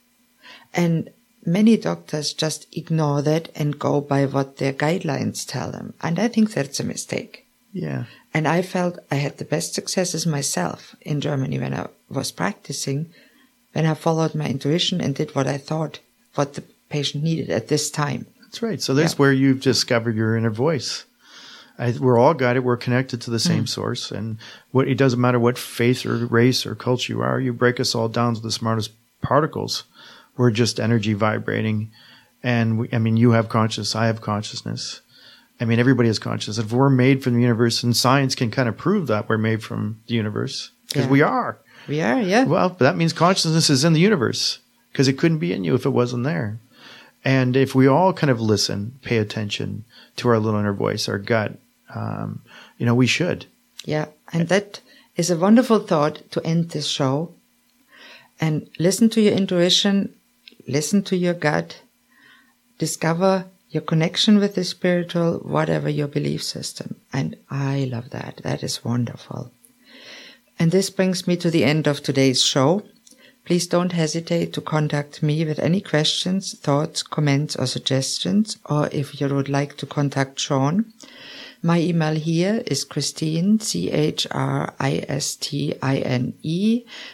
And 0.73 1.10
many 1.45 1.77
doctors 1.77 2.34
just 2.34 2.67
ignore 2.75 3.21
that 3.21 3.49
and 3.56 3.80
go 3.80 4.01
by 4.01 4.25
what 4.25 4.58
their 4.58 4.73
guidelines 4.73 5.45
tell 5.47 5.71
them. 5.71 5.93
And 6.01 6.19
I 6.19 6.27
think 6.27 6.51
that's 6.51 6.80
a 6.80 6.84
mistake. 6.84 7.45
Yeah. 7.73 8.06
And 8.34 8.47
I 8.47 8.62
felt 8.62 8.99
I 9.10 9.15
had 9.15 9.38
the 9.38 9.45
best 9.45 9.73
successes 9.73 10.25
myself 10.25 10.95
in 11.01 11.21
Germany 11.21 11.60
when 11.60 11.73
I 11.73 11.88
was 12.10 12.32
practicing, 12.32 13.13
when 13.73 13.86
I 13.86 13.93
followed 13.93 14.36
my 14.36 14.47
intuition 14.47 15.01
and 15.01 15.15
did 15.15 15.36
what 15.36 15.47
I 15.47 15.58
thought, 15.58 15.99
what 16.36 16.54
the 16.54 16.63
patient 16.89 17.23
needed 17.23 17.49
at 17.49 17.67
this 17.67 17.89
time. 17.89 18.25
That's 18.41 18.62
right. 18.62 18.82
So 18.82 18.93
there's 18.93 19.13
Yeah. 19.13 19.17
where 19.17 19.34
you've 19.34 19.62
discovered 19.62 20.15
your 20.15 20.36
inner 20.36 20.49
voice. 20.49 21.06
I, 21.80 21.91
we're 21.91 22.19
all 22.19 22.34
guided. 22.34 22.63
We're 22.63 22.77
connected 22.77 23.21
to 23.21 23.32
the 23.32 23.38
mm. 23.38 23.47
same 23.47 23.65
source, 23.67 24.12
and 24.12 24.38
what 24.71 24.88
it 24.88 24.97
doesn't 24.97 25.19
matter 25.19 25.39
what 25.39 25.58
faith 25.58 26.06
or 26.06 26.25
race 26.27 26.65
or 26.65 26.75
culture 26.75 27.13
you 27.13 27.21
are. 27.21 27.39
You 27.39 27.54
break 27.54 27.80
us 27.80 27.95
all 27.95 28.10
down 28.10 28.36
to 28.36 28.41
the 28.41 28.51
smartest 28.51 28.91
particles. 29.21 29.84
We're 30.41 30.49
just 30.49 30.80
energy 30.80 31.13
vibrating, 31.13 31.91
and 32.41 32.80
we, 32.80 32.89
I 32.91 32.97
mean, 32.97 33.15
you 33.15 33.30
have 33.32 33.47
consciousness. 33.47 33.95
I 33.95 34.08
have 34.08 34.21
consciousness. 34.21 35.01
I 35.60 35.65
mean, 35.65 35.77
everybody 35.77 36.08
has 36.10 36.17
consciousness. 36.17 36.58
If 36.65 36.71
we're 36.73 36.89
made 36.89 37.23
from 37.23 37.36
the 37.36 37.41
universe, 37.41 37.84
and 37.84 37.95
science 37.95 38.34
can 38.34 38.49
kind 38.49 38.67
of 38.67 38.75
prove 38.75 39.06
that 39.06 39.30
we're 39.30 39.38
made 39.38 39.62
from 39.63 40.01
the 40.08 40.15
universe 40.15 40.71
because 40.88 41.06
Yeah. 41.06 41.12
we 41.12 41.21
are. 41.21 41.60
We 41.88 42.01
are, 42.01 42.19
yeah. 42.19 42.45
Well, 42.45 42.69
but 42.69 42.80
that 42.80 42.97
means 42.97 43.13
consciousness 43.13 43.69
is 43.69 43.84
in 43.84 43.93
the 43.93 43.99
universe 43.99 44.58
because 44.91 45.08
it 45.08 45.19
couldn't 45.19 45.38
be 45.38 45.54
in 45.54 45.63
you 45.63 45.75
if 45.75 45.86
it 45.86 45.91
wasn't 45.91 46.23
there. 46.23 46.58
And 47.23 47.56
if 47.56 47.75
we 47.75 47.86
all 47.86 48.12
kind 48.12 48.32
of 48.32 48.41
listen, 48.41 48.97
pay 49.04 49.17
attention 49.19 49.86
to 50.15 50.27
our 50.30 50.39
little 50.39 50.60
inner 50.60 50.73
voice, 50.73 51.08
our 51.08 51.19
gut, 51.19 51.51
um, 51.93 52.41
you 52.80 52.86
know, 52.88 52.95
we 52.95 53.06
should. 53.06 53.45
Yeah, 53.86 54.08
and 54.34 54.47
that 54.49 54.80
is 55.15 55.30
a 55.30 55.38
wonderful 55.38 55.77
thought 55.82 56.23
to 56.32 56.43
end 56.43 56.71
this 56.71 56.88
show. 56.88 57.36
And 58.39 58.67
listen 58.80 59.08
to 59.12 59.21
your 59.21 59.34
intuition, 59.34 60.15
listen 60.67 61.04
to 61.04 61.15
your 61.15 61.34
gut, 61.34 61.82
discover 62.78 63.45
your 63.69 63.82
connection 63.82 64.38
with 64.38 64.56
the 64.56 64.63
spiritual, 64.63 65.39
whatever 65.39 65.89
your 65.89 66.08
belief 66.08 66.43
system. 66.43 66.95
And 67.13 67.38
I 67.50 67.88
love 67.91 68.10
that. 68.10 68.41
That 68.43 68.63
is 68.63 68.84
wonderful. 68.84 69.52
And 70.60 70.71
this 70.71 70.89
brings 70.89 71.28
me 71.28 71.38
to 71.38 71.50
the 71.50 71.63
end 71.63 71.88
of 71.88 72.04
today's 72.04 72.43
show. 72.43 72.84
Please 73.45 73.65
don't 73.65 73.93
hesitate 73.93 74.54
to 74.54 74.62
contact 74.62 75.24
me 75.24 75.43
with 75.45 75.58
any 75.58 75.82
questions, 75.82 76.58
thoughts, 76.60 77.02
comments, 77.02 77.56
or 77.56 77.65
suggestions, 77.65 78.58
or 78.65 78.88
if 78.91 79.19
you 79.19 79.28
would 79.30 79.50
like 79.50 79.78
to 79.78 79.86
contact 79.86 80.39
Sean. 80.39 80.93
My 81.63 81.80
email 81.80 82.15
here 82.15 82.63
is 82.65 82.84
Christine, 82.84 83.60
C-H-R-I-S-T-I-N-E 83.60 84.26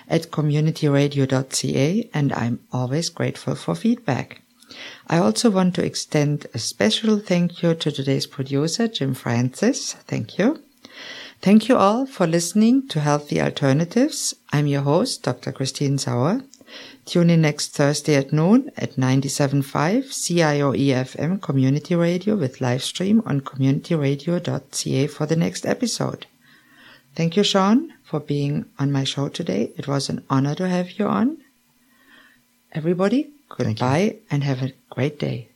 at 0.10 0.32
communityradio.ca 0.32 2.10
and 2.14 2.32
I'm 2.34 2.60
always 2.72 3.10
grateful 3.10 3.56
for 3.56 3.76
feedback. 3.76 4.42
I 5.08 5.18
also 5.18 5.50
want 5.50 5.76
to 5.76 5.86
extend 5.86 6.48
a 6.54 6.60
special 6.60 7.20
thank 7.20 7.62
you 7.62 7.74
to 7.76 7.92
today's 7.92 8.26
producer, 8.28 8.88
Jim 8.88 9.14
Francis. 9.14 9.94
Thank 9.94 10.38
you. 10.38 10.64
Thank 11.42 11.70
you 11.70 11.78
all 11.78 12.06
for 12.06 12.26
listening 12.26 12.88
to 12.90 13.00
Healthy 13.00 13.40
Alternatives. 13.40 14.34
I'm 14.52 14.68
your 14.68 14.82
host, 14.82 15.24
Dr. 15.24 15.52
Christine 15.52 15.98
Sauer. 15.98 16.42
Tune 17.06 17.30
in 17.30 17.42
next 17.42 17.70
Thursday 17.70 18.16
at 18.16 18.34
noon 18.34 18.72
at 18.76 18.96
97.5 18.96 19.64
CIOE 20.12 20.90
FM 21.06 21.42
Community 21.42 21.96
Radio 21.96 22.36
with 22.36 22.60
live 22.60 22.84
stream 22.84 23.22
on 23.26 23.42
communityradio.ca 23.42 25.08
for 25.08 25.26
the 25.26 25.36
next 25.36 25.66
episode. 25.66 26.26
Thank 27.16 27.38
you, 27.38 27.44
Sean, 27.44 27.94
for 28.04 28.20
being 28.20 28.66
on 28.80 28.92
my 28.92 29.04
show 29.04 29.30
today. 29.30 29.72
It 29.78 29.88
was 29.88 30.10
an 30.10 30.26
honor 30.30 30.56
to 30.56 30.68
have 30.68 31.00
you 31.00 31.06
on. 31.06 31.38
Everybody, 32.74 33.30
goodbye 33.48 34.18
and 34.30 34.44
have 34.44 34.62
a 34.64 34.74
great 34.90 35.20
day. 35.20 35.50